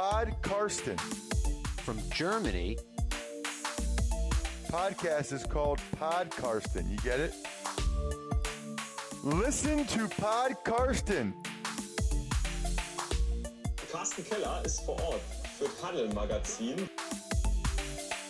Pod 0.00 0.34
Karsten. 0.40 0.96
From 1.84 1.98
Germany, 2.08 2.78
Podcast 4.70 5.30
is 5.30 5.44
called 5.44 5.78
Pod 5.98 6.30
Karsten. 6.30 6.90
You 6.90 6.96
get 7.04 7.20
it? 7.20 7.34
Listen 9.22 9.86
to 9.88 10.08
Pod 10.08 10.56
Karsten. 10.64 11.34
Carsten 13.92 14.24
Keller 14.24 14.62
ist 14.64 14.80
vor 14.86 14.98
Ort 15.02 15.20
für 15.58 15.68
Paddel 15.82 16.08
Magazin. 16.14 16.88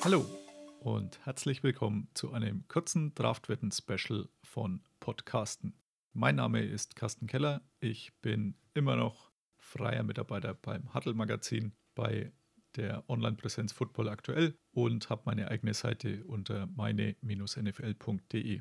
Hallo 0.02 0.26
und 0.80 1.24
herzlich 1.24 1.62
willkommen 1.62 2.08
zu 2.14 2.32
einem 2.32 2.66
kurzen 2.66 3.14
Draftwetten-Special 3.14 4.28
von 4.42 4.82
Podcasten. 4.98 5.74
Mein 6.14 6.34
Name 6.34 6.64
ist 6.64 6.96
Carsten 6.96 7.28
Keller. 7.28 7.62
Ich 7.78 8.12
bin 8.22 8.56
immer 8.74 8.96
noch 8.96 9.29
freier 9.70 10.02
Mitarbeiter 10.02 10.54
beim 10.54 10.92
Huddle 10.92 11.14
Magazin 11.14 11.72
bei 11.94 12.32
der 12.76 13.08
Online-Präsenz 13.08 13.72
Football 13.72 14.08
aktuell 14.08 14.54
und 14.72 15.10
habe 15.10 15.22
meine 15.24 15.48
eigene 15.48 15.74
Seite 15.74 16.24
unter 16.24 16.66
meine-nfl.de. 16.66 18.60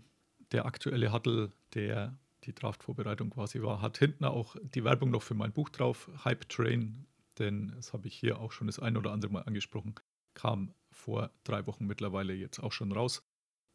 Der 0.52 0.66
aktuelle 0.66 1.14
Huddle, 1.14 1.52
der 1.74 2.18
die 2.46 2.54
Draftvorbereitung 2.54 3.30
quasi 3.32 3.62
war, 3.62 3.82
hat 3.82 3.98
hinten 3.98 4.26
auch 4.26 4.56
die 4.62 4.84
Werbung 4.84 5.10
noch 5.12 5.24
für 5.24 5.36
mein 5.36 5.52
Buch 5.52 5.70
drauf, 5.70 6.10
Hype 6.24 6.48
Train, 6.50 7.06
denn 7.38 7.74
das 7.76 7.94
habe 7.94 8.08
ich 8.08 8.16
hier 8.16 8.40
auch 8.40 8.52
schon 8.52 8.68
das 8.68 8.80
ein 8.80 8.98
oder 8.98 9.12
andere 9.12 9.32
Mal 9.32 9.44
angesprochen, 9.44 9.96
kam 10.34 10.74
vor 10.92 11.32
drei 11.44 11.66
Wochen 11.68 11.86
mittlerweile 11.86 12.34
jetzt 12.34 12.60
auch 12.60 12.72
schon 12.72 12.92
raus. 12.92 13.24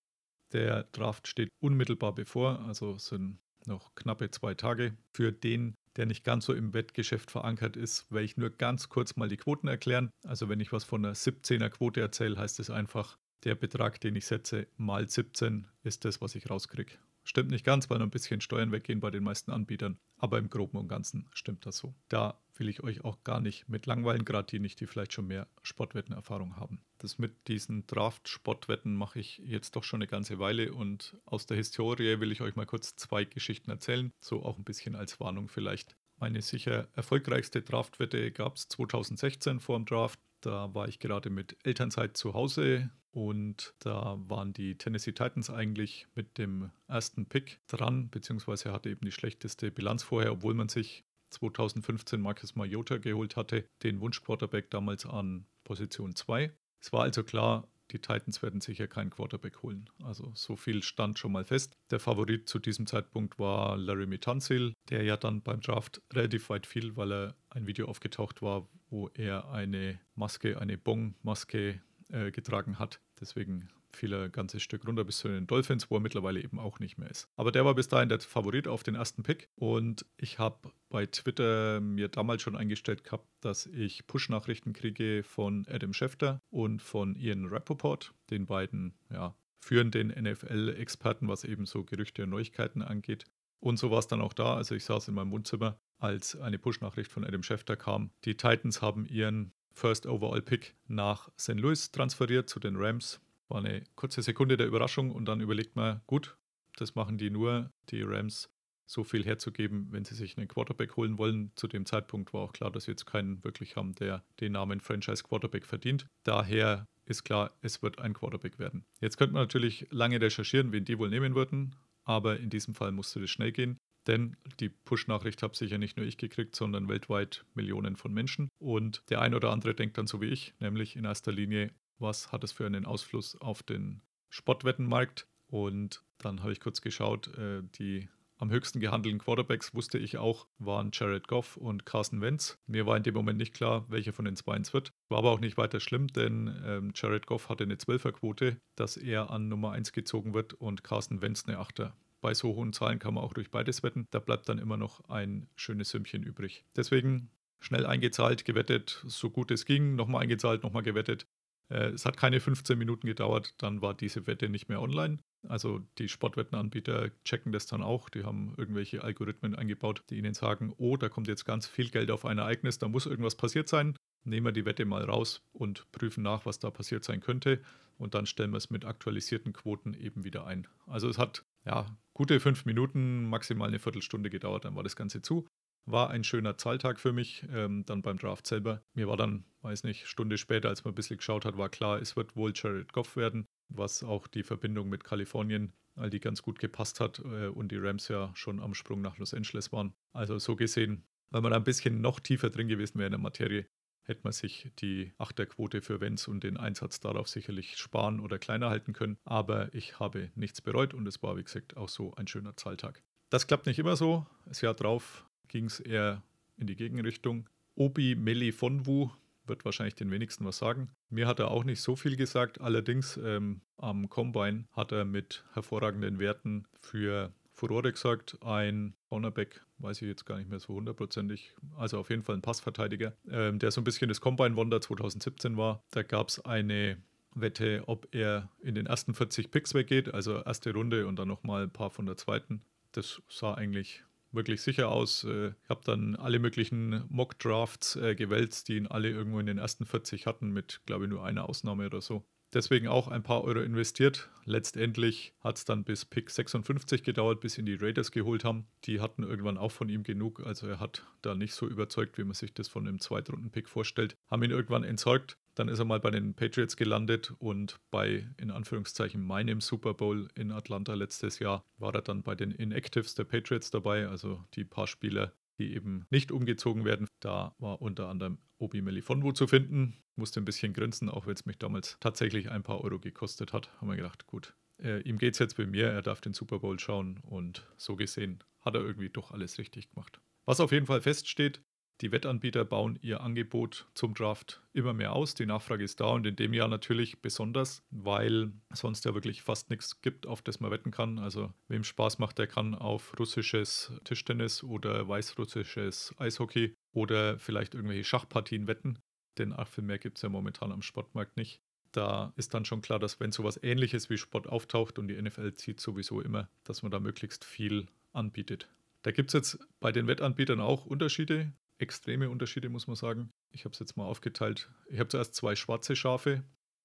Der 0.51 0.83
Draft 0.83 1.27
steht 1.27 1.49
unmittelbar 1.59 2.13
bevor, 2.13 2.59
also 2.61 2.97
sind 2.97 3.39
noch 3.65 3.95
knappe 3.95 4.29
zwei 4.31 4.53
Tage. 4.53 4.97
Für 5.13 5.31
den, 5.31 5.75
der 5.95 6.05
nicht 6.05 6.23
ganz 6.23 6.45
so 6.45 6.53
im 6.53 6.73
Wettgeschäft 6.73 7.31
verankert 7.31 7.77
ist, 7.77 8.11
werde 8.11 8.25
ich 8.25 8.37
nur 8.37 8.49
ganz 8.49 8.89
kurz 8.89 9.15
mal 9.15 9.29
die 9.29 9.37
Quoten 9.37 9.67
erklären. 9.67 10.09
Also 10.25 10.49
wenn 10.49 10.59
ich 10.59 10.71
was 10.71 10.83
von 10.83 11.05
einer 11.05 11.15
17er 11.15 11.69
Quote 11.69 12.01
erzähle, 12.01 12.37
heißt 12.37 12.59
es 12.59 12.69
einfach, 12.69 13.17
der 13.45 13.55
Betrag, 13.55 13.99
den 14.01 14.15
ich 14.15 14.25
setze, 14.25 14.67
mal 14.77 15.07
17 15.07 15.67
ist 15.83 16.05
das, 16.05 16.21
was 16.21 16.35
ich 16.35 16.49
rauskriege. 16.49 16.93
Stimmt 17.25 17.51
nicht 17.51 17.65
ganz, 17.65 17.89
weil 17.89 17.99
noch 17.99 18.05
ein 18.05 18.11
bisschen 18.11 18.41
Steuern 18.41 18.71
weggehen 18.71 18.99
bei 18.99 19.09
den 19.09 19.23
meisten 19.23 19.51
Anbietern, 19.51 19.97
aber 20.17 20.37
im 20.39 20.49
Groben 20.49 20.77
und 20.77 20.89
Ganzen 20.89 21.25
stimmt 21.33 21.65
das 21.65 21.77
so. 21.77 21.95
Da 22.09 22.37
will 22.55 22.67
ich 22.67 22.83
euch 22.83 23.03
auch 23.05 23.23
gar 23.23 23.39
nicht 23.39 23.69
mit 23.69 23.85
langweilen, 23.85 24.25
gerade 24.25 24.47
die 24.47 24.59
nicht, 24.59 24.79
die 24.79 24.87
vielleicht 24.87 25.13
schon 25.13 25.27
mehr 25.27 25.47
Sportwettenerfahrung 25.61 26.57
haben. 26.57 26.81
Das 26.97 27.17
mit 27.19 27.47
diesen 27.47 27.87
Draft-Sportwetten 27.87 28.95
mache 28.95 29.19
ich 29.19 29.37
jetzt 29.37 29.75
doch 29.75 29.83
schon 29.83 29.99
eine 30.01 30.07
ganze 30.07 30.37
Weile 30.39 30.73
und 30.73 31.15
aus 31.25 31.45
der 31.45 31.57
Historie 31.57 32.19
will 32.19 32.31
ich 32.31 32.41
euch 32.41 32.55
mal 32.55 32.65
kurz 32.65 32.95
zwei 32.97 33.23
Geschichten 33.23 33.71
erzählen, 33.71 34.11
so 34.19 34.43
auch 34.43 34.57
ein 34.57 34.65
bisschen 34.65 34.95
als 34.95 35.19
Warnung 35.19 35.47
vielleicht. 35.47 35.95
Meine 36.19 36.41
sicher 36.41 36.87
erfolgreichste 36.93 37.61
Draftwette 37.61 38.31
gab 38.31 38.57
es 38.57 38.67
2016 38.67 39.59
vor 39.59 39.79
dem 39.79 39.85
Draft. 39.85 40.19
Da 40.41 40.73
war 40.73 40.87
ich 40.87 40.99
gerade 40.99 41.29
mit 41.29 41.57
Elternzeit 41.63 42.17
zu 42.17 42.33
Hause 42.33 42.91
und 43.13 43.75
da 43.79 44.17
waren 44.27 44.53
die 44.53 44.75
Tennessee 44.75 45.11
Titans 45.11 45.51
eigentlich 45.51 46.07
mit 46.15 46.39
dem 46.39 46.71
ersten 46.87 47.27
Pick 47.27 47.59
dran, 47.67 48.09
beziehungsweise 48.09 48.73
hatte 48.73 48.89
eben 48.89 49.05
die 49.05 49.11
schlechteste 49.11 49.71
Bilanz 49.71 50.01
vorher, 50.01 50.31
obwohl 50.31 50.55
man 50.55 50.67
sich 50.67 51.05
2015 51.29 52.19
Marcus 52.19 52.55
Mariota 52.55 52.97
geholt 52.97 53.35
hatte, 53.35 53.65
den 53.83 54.01
Wunschquarterback 54.01 54.71
damals 54.71 55.05
an 55.05 55.45
Position 55.63 56.15
2. 56.15 56.51
Es 56.81 56.91
war 56.91 57.03
also 57.03 57.23
klar, 57.23 57.67
die 57.91 57.99
Titans 57.99 58.41
werden 58.41 58.61
sicher 58.61 58.87
keinen 58.87 59.11
Quarterback 59.11 59.61
holen. 59.61 59.87
Also 60.03 60.31
so 60.33 60.55
viel 60.55 60.81
stand 60.81 61.19
schon 61.19 61.31
mal 61.31 61.45
fest. 61.45 61.77
Der 61.91 61.99
Favorit 61.99 62.49
zu 62.49 62.57
diesem 62.57 62.87
Zeitpunkt 62.87 63.37
war 63.37 63.77
Larry 63.77 64.17
Tunsil, 64.17 64.73
der 64.89 65.03
ja 65.03 65.17
dann 65.17 65.43
beim 65.43 65.61
Draft 65.61 66.01
relativ 66.11 66.49
weit 66.49 66.65
fiel, 66.65 66.95
weil 66.95 67.13
er 67.13 67.35
ein 67.49 67.67
Video 67.67 67.87
aufgetaucht 67.87 68.41
war, 68.41 68.67
wo 68.89 69.09
er 69.09 69.49
eine 69.51 69.99
Maske, 70.15 70.59
eine 70.59 70.77
Bong-Maske 70.77 71.81
äh, 72.13 72.31
getragen 72.31 72.79
hat. 72.79 73.01
Deswegen 73.19 73.69
fiel 73.91 74.13
er 74.13 74.23
ein 74.23 74.31
ganzes 74.31 74.63
Stück 74.63 74.87
runter 74.87 75.03
bis 75.03 75.19
zu 75.19 75.27
den 75.27 75.47
Dolphins, 75.47 75.89
wo 75.89 75.97
er 75.97 75.99
mittlerweile 75.99 76.41
eben 76.41 76.59
auch 76.59 76.79
nicht 76.79 76.97
mehr 76.97 77.09
ist. 77.09 77.27
Aber 77.35 77.51
der 77.51 77.65
war 77.65 77.75
bis 77.75 77.87
dahin 77.87 78.09
der 78.09 78.19
Favorit 78.19 78.67
auf 78.67 78.83
den 78.83 78.95
ersten 78.95 79.23
Pick 79.23 79.49
und 79.55 80.05
ich 80.17 80.39
habe 80.39 80.71
bei 80.89 81.05
Twitter 81.05 81.79
mir 81.81 82.07
damals 82.07 82.41
schon 82.41 82.55
eingestellt 82.55 83.03
gehabt, 83.03 83.27
dass 83.41 83.65
ich 83.67 84.07
Push-Nachrichten 84.07 84.73
kriege 84.73 85.23
von 85.23 85.65
Adam 85.69 85.93
Schefter 85.93 86.41
und 86.49 86.81
von 86.81 87.15
Ian 87.15 87.45
Rappaport, 87.45 88.13
den 88.29 88.45
beiden 88.45 88.93
ja, 89.11 89.35
führenden 89.59 90.09
NFL-Experten, 90.09 91.27
was 91.27 91.43
eben 91.43 91.65
so 91.65 91.83
Gerüchte 91.83 92.23
und 92.23 92.29
Neuigkeiten 92.29 92.81
angeht. 92.81 93.25
Und 93.59 93.77
so 93.77 93.91
war 93.91 93.99
es 93.99 94.07
dann 94.07 94.21
auch 94.21 94.33
da. 94.33 94.55
Also 94.55 94.75
ich 94.75 94.83
saß 94.83 95.07
in 95.07 95.13
meinem 95.13 95.31
Wohnzimmer, 95.31 95.79
als 95.97 96.35
eine 96.35 96.59
Push-Nachricht 96.59 97.11
von 97.11 97.23
Adam 97.23 97.43
Schefter 97.43 97.77
kam. 97.77 98.11
Die 98.25 98.35
Titans 98.35 98.81
haben 98.81 99.05
ihren 99.05 99.53
First 99.73 100.05
Overall 100.05 100.41
Pick 100.41 100.75
nach 100.87 101.29
St. 101.37 101.59
Louis 101.59 101.91
transferiert 101.91 102.49
zu 102.49 102.59
den 102.59 102.75
Rams. 102.77 103.19
War 103.49 103.59
eine 103.59 103.83
kurze 103.95 104.21
Sekunde 104.21 104.57
der 104.57 104.67
Überraschung 104.67 105.11
und 105.11 105.25
dann 105.25 105.41
überlegt 105.41 105.75
man, 105.75 106.01
gut, 106.07 106.37
das 106.77 106.95
machen 106.95 107.17
die 107.17 107.29
nur, 107.29 107.71
die 107.89 108.01
Rams 108.01 108.49
so 108.85 109.03
viel 109.03 109.25
herzugeben, 109.25 109.87
wenn 109.91 110.05
sie 110.05 110.15
sich 110.15 110.37
einen 110.37 110.47
Quarterback 110.47 110.95
holen 110.95 111.17
wollen. 111.17 111.51
Zu 111.55 111.67
dem 111.67 111.85
Zeitpunkt 111.85 112.33
war 112.33 112.41
auch 112.41 112.53
klar, 112.53 112.71
dass 112.71 112.87
wir 112.87 112.93
jetzt 112.93 113.05
keinen 113.05 113.43
wirklich 113.43 113.75
haben, 113.75 113.95
der 113.95 114.23
den 114.39 114.53
Namen 114.53 114.79
Franchise 114.79 115.23
Quarterback 115.23 115.65
verdient. 115.65 116.05
Daher 116.23 116.87
ist 117.05 117.23
klar, 117.23 117.51
es 117.61 117.81
wird 117.81 117.99
ein 117.99 118.13
Quarterback 118.13 118.59
werden. 118.59 118.85
Jetzt 119.01 119.17
könnte 119.17 119.33
man 119.33 119.43
natürlich 119.43 119.87
lange 119.89 120.21
recherchieren, 120.21 120.71
wen 120.71 120.85
die 120.85 120.97
wohl 120.99 121.09
nehmen 121.09 121.35
würden, 121.35 121.75
aber 122.03 122.39
in 122.39 122.49
diesem 122.49 122.73
Fall 122.73 122.91
musste 122.91 123.19
das 123.19 123.29
schnell 123.29 123.51
gehen. 123.51 123.77
Denn 124.07 124.35
die 124.59 124.69
Push-Nachricht 124.69 125.43
habe 125.43 125.55
sicher 125.55 125.77
nicht 125.77 125.97
nur 125.97 126.05
ich 126.05 126.17
gekriegt, 126.17 126.55
sondern 126.55 126.89
weltweit 126.89 127.45
Millionen 127.53 127.95
von 127.95 128.13
Menschen. 128.13 128.49
Und 128.59 129.03
der 129.09 129.21
ein 129.21 129.33
oder 129.33 129.51
andere 129.51 129.73
denkt 129.73 129.97
dann 129.97 130.07
so 130.07 130.21
wie 130.21 130.27
ich, 130.27 130.53
nämlich 130.59 130.95
in 130.95 131.05
erster 131.05 131.31
Linie, 131.31 131.71
was 131.99 132.31
hat 132.31 132.43
es 132.43 132.51
für 132.51 132.65
einen 132.65 132.85
Ausfluss 132.85 133.35
auf 133.39 133.63
den 133.63 134.01
Sportwettenmarkt? 134.29 135.27
Und 135.47 136.03
dann 136.17 136.41
habe 136.41 136.51
ich 136.51 136.59
kurz 136.59 136.81
geschaut, 136.81 137.27
äh, 137.37 137.61
die 137.75 138.09
am 138.43 138.51
höchsten 138.51 138.81
gehandelten 138.81 139.19
Quarterbacks 139.19 139.73
wusste 139.73 139.97
ich 139.97 140.17
auch, 140.17 140.47
waren 140.57 140.89
Jared 140.91 141.29
Goff 141.29 141.55
und 141.55 141.85
Carson 141.85 142.19
Wentz. 142.19 142.59
Mir 142.67 142.85
war 142.85 142.97
in 142.97 143.03
dem 143.03 143.13
Moment 143.13 143.37
nicht 143.37 143.53
klar, 143.53 143.85
welcher 143.89 144.11
von 144.11 144.25
den 144.25 144.35
zwei 144.35 144.57
es 144.57 144.73
wird. 144.73 144.91
War 145.07 145.19
aber 145.19 145.31
auch 145.31 145.39
nicht 145.39 145.57
weiter 145.57 145.79
schlimm, 145.79 146.07
denn 146.07 146.53
ähm, 146.65 146.91
Jared 146.93 147.25
Goff 147.25 147.47
hatte 147.47 147.63
eine 147.63 147.75
12er-Quote, 147.75 148.57
dass 148.75 148.97
er 148.97 149.29
an 149.29 149.47
Nummer 149.47 149.71
1 149.71 149.93
gezogen 149.93 150.33
wird 150.33 150.53
und 150.55 150.83
Carson 150.83 151.21
Wentz 151.21 151.45
eine 151.47 151.59
8er. 151.59 151.93
Bei 152.23 152.33
so 152.33 152.55
hohen 152.55 152.71
Zahlen 152.71 152.99
kann 152.99 153.15
man 153.15 153.23
auch 153.25 153.33
durch 153.33 153.51
beides 153.51 153.83
wetten. 153.83 154.07
Da 154.11 154.19
bleibt 154.19 154.47
dann 154.47 154.57
immer 154.57 154.77
noch 154.77 155.09
ein 155.09 155.45
schönes 155.57 155.89
Sümmchen 155.89 156.23
übrig. 156.23 156.63
Deswegen 156.73 157.29
schnell 157.59 157.85
eingezahlt, 157.85 158.45
gewettet, 158.45 159.03
so 159.05 159.29
gut 159.29 159.51
es 159.51 159.65
ging, 159.65 159.95
nochmal 159.95 160.23
eingezahlt, 160.23 160.63
nochmal 160.63 160.83
gewettet. 160.83 161.25
Äh, 161.67 161.89
es 161.89 162.05
hat 162.05 162.15
keine 162.15 162.39
15 162.39 162.77
Minuten 162.77 163.07
gedauert, 163.07 163.55
dann 163.57 163.81
war 163.81 163.93
diese 163.93 164.25
Wette 164.25 164.47
nicht 164.47 164.69
mehr 164.69 164.81
online. 164.81 165.19
Also 165.49 165.81
die 165.97 166.07
Sportwettenanbieter 166.07 167.11
checken 167.25 167.51
das 167.51 167.65
dann 167.65 167.83
auch. 167.83 168.07
Die 168.07 168.23
haben 168.23 168.53
irgendwelche 168.55 169.03
Algorithmen 169.03 169.53
eingebaut, 169.53 170.01
die 170.09 170.17
ihnen 170.17 170.33
sagen, 170.33 170.73
oh, 170.77 170.95
da 170.95 171.09
kommt 171.09 171.27
jetzt 171.27 171.43
ganz 171.43 171.67
viel 171.67 171.89
Geld 171.89 172.09
auf 172.09 172.23
ein 172.23 172.37
Ereignis, 172.37 172.79
da 172.79 172.87
muss 172.87 173.05
irgendwas 173.05 173.35
passiert 173.35 173.67
sein. 173.67 173.97
Nehmen 174.25 174.45
wir 174.45 174.51
die 174.51 174.65
Wette 174.65 174.85
mal 174.85 175.03
raus 175.03 175.41
und 175.51 175.91
prüfen 175.91 176.23
nach, 176.23 176.45
was 176.45 176.59
da 176.59 176.71
passiert 176.71 177.03
sein 177.03 177.19
könnte. 177.19 177.61
Und 177.97 178.15
dann 178.15 178.25
stellen 178.25 178.51
wir 178.51 178.57
es 178.57 178.69
mit 178.69 178.85
aktualisierten 178.85 179.53
Quoten 179.53 179.93
eben 179.93 180.23
wieder 180.23 180.45
ein. 180.45 180.67
Also 180.87 181.07
es 181.09 181.17
hat 181.17 181.45
ja 181.65 181.85
gute 182.13 182.39
fünf 182.39 182.65
Minuten, 182.65 183.29
maximal 183.29 183.67
eine 183.67 183.79
Viertelstunde 183.79 184.29
gedauert, 184.29 184.65
dann 184.65 184.75
war 184.75 184.83
das 184.83 184.95
Ganze 184.95 185.21
zu. 185.21 185.47
War 185.85 186.09
ein 186.09 186.23
schöner 186.23 186.57
Zahltag 186.57 186.99
für 186.99 187.11
mich, 187.11 187.45
ähm, 187.51 187.85
dann 187.85 188.01
beim 188.01 188.17
Draft 188.17 188.47
selber. 188.47 188.81
Mir 188.93 189.07
war 189.07 189.17
dann, 189.17 189.43
weiß 189.61 189.83
nicht, 189.83 190.07
Stunde 190.07 190.37
später, 190.37 190.69
als 190.69 190.85
man 190.85 190.93
ein 190.93 190.95
bisschen 190.95 191.17
geschaut 191.17 191.43
hat, 191.43 191.57
war 191.57 191.69
klar, 191.69 192.01
es 192.01 192.15
wird 192.15 192.35
wohl 192.37 192.53
Jared 192.55 192.93
Goff 192.93 193.17
werden, 193.17 193.47
was 193.67 194.03
auch 194.03 194.27
die 194.27 194.43
Verbindung 194.43 194.87
mit 194.87 195.03
Kalifornien, 195.03 195.73
all 195.95 196.09
die 196.09 196.21
ganz 196.21 196.41
gut 196.41 196.59
gepasst 196.59 197.01
hat 197.01 197.19
äh, 197.19 197.47
und 197.47 197.71
die 197.71 197.77
Rams 197.77 198.07
ja 198.07 198.31
schon 198.33 198.61
am 198.61 198.73
Sprung 198.73 199.01
nach 199.01 199.17
Los 199.17 199.33
Angeles 199.33 199.73
waren. 199.73 199.93
Also 200.13 200.39
so 200.39 200.55
gesehen, 200.55 201.03
weil 201.31 201.41
man 201.41 201.51
da 201.51 201.57
ein 201.57 201.65
bisschen 201.65 201.99
noch 201.99 202.21
tiefer 202.21 202.49
drin 202.49 202.69
gewesen 202.69 202.97
wäre 202.99 203.07
in 203.07 203.11
der 203.11 203.19
Materie, 203.19 203.65
hätte 204.03 204.21
man 204.23 204.33
sich 204.33 204.71
die 204.79 205.11
Achterquote 205.17 205.81
für 205.81 206.01
Wenz 206.01 206.27
und 206.27 206.43
den 206.43 206.57
Einsatz 206.57 206.99
darauf 206.99 207.27
sicherlich 207.27 207.77
sparen 207.77 208.19
oder 208.19 208.39
kleiner 208.39 208.69
halten 208.69 208.93
können. 208.93 209.17
Aber 209.23 209.73
ich 209.73 209.99
habe 209.99 210.31
nichts 210.35 210.61
bereut 210.61 210.93
und 210.93 211.07
es 211.07 211.21
war, 211.23 211.37
wie 211.37 211.43
gesagt, 211.43 211.77
auch 211.77 211.89
so 211.89 212.13
ein 212.15 212.27
schöner 212.27 212.55
Zahltag. 212.55 213.01
Das 213.29 213.47
klappt 213.47 213.65
nicht 213.65 213.79
immer 213.79 213.95
so. 213.95 214.25
Das 214.45 214.61
Jahr 214.61 214.73
drauf 214.73 215.25
ging 215.47 215.65
es 215.65 215.79
eher 215.79 216.21
in 216.57 216.67
die 216.67 216.75
Gegenrichtung. 216.75 217.49
Obi 217.75 218.15
Meli 218.15 218.51
Fonwu 218.51 219.09
wird 219.45 219.65
wahrscheinlich 219.65 219.95
den 219.95 220.11
wenigsten 220.11 220.45
was 220.45 220.57
sagen. 220.57 220.89
Mir 221.09 221.27
hat 221.27 221.39
er 221.39 221.51
auch 221.51 221.63
nicht 221.63 221.81
so 221.81 221.95
viel 221.95 222.15
gesagt. 222.15 222.61
Allerdings 222.61 223.17
ähm, 223.17 223.61
am 223.77 224.09
Combine 224.09 224.65
hat 224.71 224.91
er 224.91 225.05
mit 225.05 225.43
hervorragenden 225.53 226.19
Werten 226.19 226.65
für 226.79 227.33
Furore 227.53 227.91
gesagt, 227.91 228.37
ein 228.41 228.95
Cornerback, 229.09 229.61
weiß 229.77 230.01
ich 230.01 230.07
jetzt 230.07 230.25
gar 230.25 230.37
nicht 230.37 230.49
mehr 230.49 230.59
so 230.59 230.73
hundertprozentig, 230.73 231.53
also 231.77 231.99
auf 231.99 232.09
jeden 232.09 232.23
Fall 232.23 232.35
ein 232.35 232.41
Passverteidiger, 232.41 233.13
ähm, 233.29 233.59
der 233.59 233.71
so 233.71 233.81
ein 233.81 233.83
bisschen 233.83 234.09
das 234.09 234.21
Combine 234.21 234.55
Wonder 234.55 234.81
2017 234.81 235.55
war. 235.57 235.83
Da 235.91 236.03
gab 236.03 236.29
es 236.29 236.43
eine 236.43 236.97
Wette, 237.35 237.83
ob 237.87 238.07
er 238.13 238.49
in 238.61 238.75
den 238.75 238.85
ersten 238.85 239.13
40 239.13 239.51
Picks 239.51 239.73
weggeht, 239.73 240.13
also 240.13 240.43
erste 240.43 240.73
Runde 240.73 241.07
und 241.07 241.17
dann 241.17 241.27
nochmal 241.27 241.63
ein 241.63 241.71
paar 241.71 241.89
von 241.89 242.05
der 242.05 242.17
zweiten. 242.17 242.61
Das 242.91 243.21
sah 243.29 243.53
eigentlich 243.53 244.03
wirklich 244.31 244.61
sicher 244.61 244.89
aus. 244.89 245.23
Äh, 245.23 245.49
ich 245.49 245.69
habe 245.69 245.81
dann 245.85 246.15
alle 246.15 246.39
möglichen 246.39 247.05
Mock-Drafts 247.09 247.95
äh, 247.95 248.15
gewälzt, 248.15 248.67
die 248.67 248.77
ihn 248.77 248.87
alle 248.87 249.09
irgendwo 249.09 249.39
in 249.39 249.45
den 249.45 249.57
ersten 249.57 249.85
40 249.85 250.25
hatten, 250.25 250.51
mit, 250.51 250.81
glaube 250.85 251.05
ich, 251.05 251.09
nur 251.09 251.23
einer 251.23 251.47
Ausnahme 251.47 251.85
oder 251.85 252.01
so. 252.01 252.25
Deswegen 252.53 252.87
auch 252.87 253.07
ein 253.07 253.23
paar 253.23 253.43
Euro 253.43 253.61
investiert. 253.61 254.29
Letztendlich 254.45 255.33
hat 255.39 255.57
es 255.57 255.65
dann 255.65 255.83
bis 255.83 256.05
Pick 256.05 256.29
56 256.29 257.01
gedauert, 257.01 257.39
bis 257.39 257.57
ihn 257.57 257.65
die 257.65 257.75
Raiders 257.75 258.11
geholt 258.11 258.43
haben. 258.43 258.67
Die 258.83 259.01
hatten 259.01 259.23
irgendwann 259.23 259.57
auch 259.57 259.71
von 259.71 259.89
ihm 259.89 260.03
genug. 260.03 260.45
Also 260.45 260.67
er 260.67 260.79
hat 260.79 261.03
da 261.23 261.33
nicht 261.33 261.55
so 261.55 261.67
überzeugt, 261.67 262.17
wie 262.19 262.23
man 262.23 262.35
sich 262.35 262.53
das 262.53 262.67
von 262.67 262.87
einem 262.87 262.99
Zweitrunden-Pick 262.99 263.67
vorstellt. 263.67 264.15
Haben 264.29 264.43
ihn 264.43 264.51
irgendwann 264.51 264.83
entsorgt. 264.83 265.37
Dann 265.55 265.67
ist 265.67 265.79
er 265.79 265.85
mal 265.85 265.99
bei 265.99 266.11
den 266.11 266.33
Patriots 266.35 266.77
gelandet 266.77 267.33
und 267.39 267.79
bei, 267.91 268.27
in 268.37 268.51
Anführungszeichen, 268.51 269.23
meinem 269.23 269.61
Super 269.61 269.93
Bowl 269.93 270.27
in 270.35 270.51
Atlanta 270.51 270.93
letztes 270.93 271.39
Jahr 271.39 271.63
war 271.77 271.93
er 271.93 272.01
dann 272.01 272.23
bei 272.23 272.35
den 272.35 272.51
Inactives 272.51 273.13
der 273.13 273.25
Patriots 273.25 273.69
dabei, 273.69 274.07
also 274.07 274.43
die 274.55 274.63
paar 274.63 274.87
Spieler, 274.87 275.31
die 275.59 275.73
eben 275.73 276.05
nicht 276.09 276.31
umgezogen 276.31 276.85
werden. 276.85 277.07
Da 277.19 277.55
war 277.59 277.81
unter 277.81 278.09
anderem 278.09 278.37
Obi 278.57 278.81
Melifonwu 278.81 279.31
zu 279.31 279.47
finden. 279.47 279.97
Musste 280.15 280.39
ein 280.39 280.45
bisschen 280.45 280.73
grinsen, 280.73 281.09
auch 281.09 281.25
wenn 281.25 281.33
es 281.33 281.45
mich 281.45 281.57
damals 281.57 281.97
tatsächlich 281.99 282.51
ein 282.51 282.63
paar 282.63 282.81
Euro 282.81 282.99
gekostet 282.99 283.53
hat. 283.53 283.71
Haben 283.79 283.89
wir 283.89 283.95
gedacht, 283.95 284.27
gut, 284.27 284.55
äh, 284.81 285.01
ihm 285.01 285.17
geht 285.17 285.33
es 285.33 285.39
jetzt 285.39 285.57
bei 285.57 285.65
mir, 285.65 285.87
er 285.87 286.01
darf 286.01 286.21
den 286.21 286.33
Super 286.33 286.59
Bowl 286.59 286.79
schauen 286.79 287.19
und 287.23 287.67
so 287.77 287.95
gesehen 287.95 288.43
hat 288.61 288.75
er 288.75 288.81
irgendwie 288.81 289.09
doch 289.09 289.31
alles 289.31 289.57
richtig 289.57 289.89
gemacht. 289.89 290.21
Was 290.45 290.59
auf 290.59 290.71
jeden 290.71 290.85
Fall 290.85 291.01
feststeht, 291.01 291.61
die 292.03 292.11
Wettanbieter 292.11 292.65
bauen 292.65 292.99
ihr 293.01 293.21
Angebot 293.21 293.87
zum 293.93 294.13
Draft 294.13 294.61
immer 294.73 294.91
mehr 294.91 295.13
aus. 295.13 295.35
Die 295.35 295.45
Nachfrage 295.45 295.85
ist 295.85 296.01
da 296.01 296.07
und 296.07 296.27
in 296.27 296.35
dem 296.35 296.53
Jahr 296.53 296.67
natürlich 296.67 297.21
besonders, 297.21 297.81
weil 297.91 298.51
sonst 298.73 299.05
ja 299.05 299.13
wirklich 299.13 299.41
fast 299.41 299.69
nichts 299.69 300.01
gibt, 300.01 300.27
auf 300.27 300.41
das 300.41 300.59
man 300.59 300.69
wetten 300.69 300.91
kann. 300.91 301.17
Also 301.17 301.53
wem 301.69 301.85
Spaß 301.85 302.19
macht, 302.19 302.39
der 302.39 302.47
kann 302.47 302.75
auf 302.75 303.17
russisches 303.17 303.93
Tischtennis 304.03 304.65
oder 304.65 305.07
weißrussisches 305.07 306.13
Eishockey 306.17 306.75
oder 306.91 307.39
vielleicht 307.39 307.73
irgendwelche 307.73 308.03
Schachpartien 308.03 308.67
wetten. 308.67 308.99
Denn 309.37 309.53
ach, 309.53 309.69
viel 309.69 309.85
mehr 309.85 309.97
gibt 309.97 310.17
es 310.17 310.23
ja 310.23 310.29
momentan 310.29 310.73
am 310.73 310.81
Sportmarkt 310.81 311.37
nicht. 311.37 311.61
Da 311.93 312.33
ist 312.35 312.53
dann 312.53 312.65
schon 312.65 312.81
klar, 312.81 312.99
dass 312.99 313.21
wenn 313.21 313.31
sowas 313.31 313.57
ähnliches 313.63 314.09
wie 314.09 314.17
Sport 314.17 314.47
auftaucht 314.47 314.99
und 314.99 315.07
die 315.07 315.21
NFL 315.21 315.53
zieht 315.53 315.79
sowieso 315.79 316.19
immer, 316.19 316.49
dass 316.65 316.83
man 316.83 316.91
da 316.91 316.99
möglichst 316.99 317.45
viel 317.45 317.87
anbietet. 318.11 318.67
Da 319.03 319.11
gibt 319.11 319.29
es 319.29 319.33
jetzt 319.33 319.67
bei 319.79 319.93
den 319.93 320.07
Wettanbietern 320.07 320.59
auch 320.59 320.85
Unterschiede 320.85 321.53
extreme 321.77 322.29
Unterschiede, 322.29 322.69
muss 322.69 322.87
man 322.87 322.95
sagen. 322.95 323.31
Ich 323.51 323.65
habe 323.65 323.73
es 323.73 323.79
jetzt 323.79 323.97
mal 323.97 324.05
aufgeteilt. 324.05 324.69
Ich 324.87 324.99
habe 324.99 325.09
zuerst 325.09 325.35
zwei 325.35 325.55
schwarze 325.55 325.95
Schafe. 325.95 326.43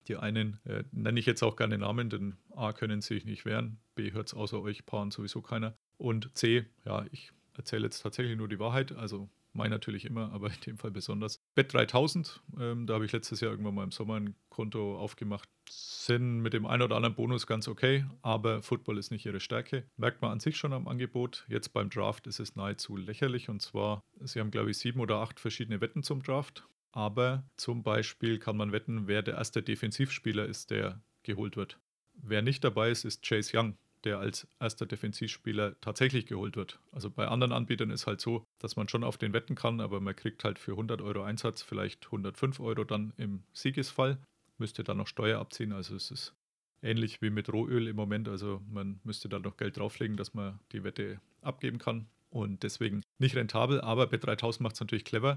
Die 0.08 0.16
einen 0.16 0.58
äh, 0.64 0.84
nenne 0.90 1.20
ich 1.20 1.26
jetzt 1.26 1.42
auch 1.42 1.56
gerne 1.56 1.76
Namen, 1.78 2.08
denn 2.08 2.36
A 2.54 2.72
können 2.72 3.02
sie 3.02 3.14
sich 3.14 3.24
nicht 3.26 3.44
wehren, 3.44 3.78
B 3.94 4.12
hört 4.12 4.28
es 4.28 4.34
außer 4.34 4.60
euch 4.60 4.86
Paaren 4.86 5.10
sowieso 5.10 5.42
keiner. 5.42 5.76
Und 5.98 6.34
C, 6.36 6.64
ja, 6.84 7.04
ich 7.10 7.32
erzähle 7.54 7.84
jetzt 7.84 8.00
tatsächlich 8.00 8.38
nur 8.38 8.48
die 8.48 8.58
Wahrheit, 8.58 8.92
also 8.92 9.28
mein 9.52 9.70
natürlich 9.70 10.04
immer, 10.06 10.32
aber 10.32 10.48
in 10.48 10.60
dem 10.66 10.78
Fall 10.78 10.90
besonders. 10.90 11.37
Bet 11.58 11.72
3000, 11.72 12.40
ähm, 12.60 12.86
da 12.86 12.94
habe 12.94 13.04
ich 13.04 13.10
letztes 13.10 13.40
Jahr 13.40 13.50
irgendwann 13.50 13.74
mal 13.74 13.82
im 13.82 13.90
Sommer 13.90 14.14
ein 14.14 14.36
Konto 14.48 14.96
aufgemacht. 14.96 15.48
Sind 15.68 16.38
mit 16.38 16.52
dem 16.52 16.66
einen 16.66 16.82
oder 16.82 16.94
anderen 16.94 17.16
Bonus 17.16 17.48
ganz 17.48 17.66
okay, 17.66 18.04
aber 18.22 18.62
Football 18.62 18.96
ist 18.96 19.10
nicht 19.10 19.26
ihre 19.26 19.40
Stärke. 19.40 19.82
Merkt 19.96 20.22
man 20.22 20.30
an 20.30 20.38
sich 20.38 20.56
schon 20.56 20.72
am 20.72 20.86
Angebot. 20.86 21.44
Jetzt 21.48 21.70
beim 21.70 21.90
Draft 21.90 22.28
ist 22.28 22.38
es 22.38 22.54
nahezu 22.54 22.96
lächerlich 22.96 23.48
und 23.48 23.60
zwar, 23.60 24.04
sie 24.20 24.38
haben 24.38 24.52
glaube 24.52 24.70
ich 24.70 24.78
sieben 24.78 25.00
oder 25.00 25.16
acht 25.16 25.40
verschiedene 25.40 25.80
Wetten 25.80 26.04
zum 26.04 26.22
Draft. 26.22 26.64
Aber 26.92 27.42
zum 27.56 27.82
Beispiel 27.82 28.38
kann 28.38 28.56
man 28.56 28.70
wetten, 28.70 29.08
wer 29.08 29.22
der 29.22 29.34
erste 29.34 29.60
Defensivspieler 29.60 30.46
ist, 30.46 30.70
der 30.70 31.00
geholt 31.24 31.56
wird. 31.56 31.80
Wer 32.14 32.42
nicht 32.42 32.62
dabei 32.62 32.92
ist, 32.92 33.04
ist 33.04 33.26
Chase 33.26 33.58
Young 33.58 33.76
der 34.08 34.18
als 34.18 34.48
erster 34.58 34.86
Defensivspieler 34.86 35.78
tatsächlich 35.82 36.24
geholt 36.24 36.56
wird. 36.56 36.80
Also 36.92 37.10
bei 37.10 37.28
anderen 37.28 37.52
Anbietern 37.52 37.90
ist 37.90 38.06
halt 38.06 38.22
so, 38.22 38.42
dass 38.58 38.74
man 38.74 38.88
schon 38.88 39.04
auf 39.04 39.18
den 39.18 39.34
wetten 39.34 39.54
kann, 39.54 39.82
aber 39.82 40.00
man 40.00 40.16
kriegt 40.16 40.44
halt 40.44 40.58
für 40.58 40.72
100 40.72 41.02
Euro 41.02 41.22
Einsatz 41.22 41.60
vielleicht 41.60 42.06
105 42.06 42.58
Euro 42.60 42.84
dann 42.84 43.12
im 43.18 43.42
Siegesfall. 43.52 44.16
Müsste 44.56 44.82
dann 44.82 44.96
noch 44.96 45.06
Steuer 45.06 45.38
abziehen, 45.38 45.72
also 45.72 45.94
es 45.94 46.10
ist 46.10 46.34
ähnlich 46.82 47.20
wie 47.20 47.28
mit 47.28 47.52
Rohöl 47.52 47.86
im 47.86 47.96
Moment. 47.96 48.30
Also 48.30 48.62
man 48.72 48.98
müsste 49.04 49.28
da 49.28 49.38
noch 49.38 49.58
Geld 49.58 49.76
drauflegen, 49.76 50.16
dass 50.16 50.32
man 50.32 50.58
die 50.72 50.84
Wette 50.84 51.20
abgeben 51.42 51.78
kann. 51.78 52.06
Und 52.30 52.62
deswegen 52.62 53.02
nicht 53.18 53.36
rentabel, 53.36 53.82
aber 53.82 54.04
B3000 54.04 54.62
macht 54.62 54.74
es 54.74 54.80
natürlich 54.80 55.04
clever. 55.04 55.36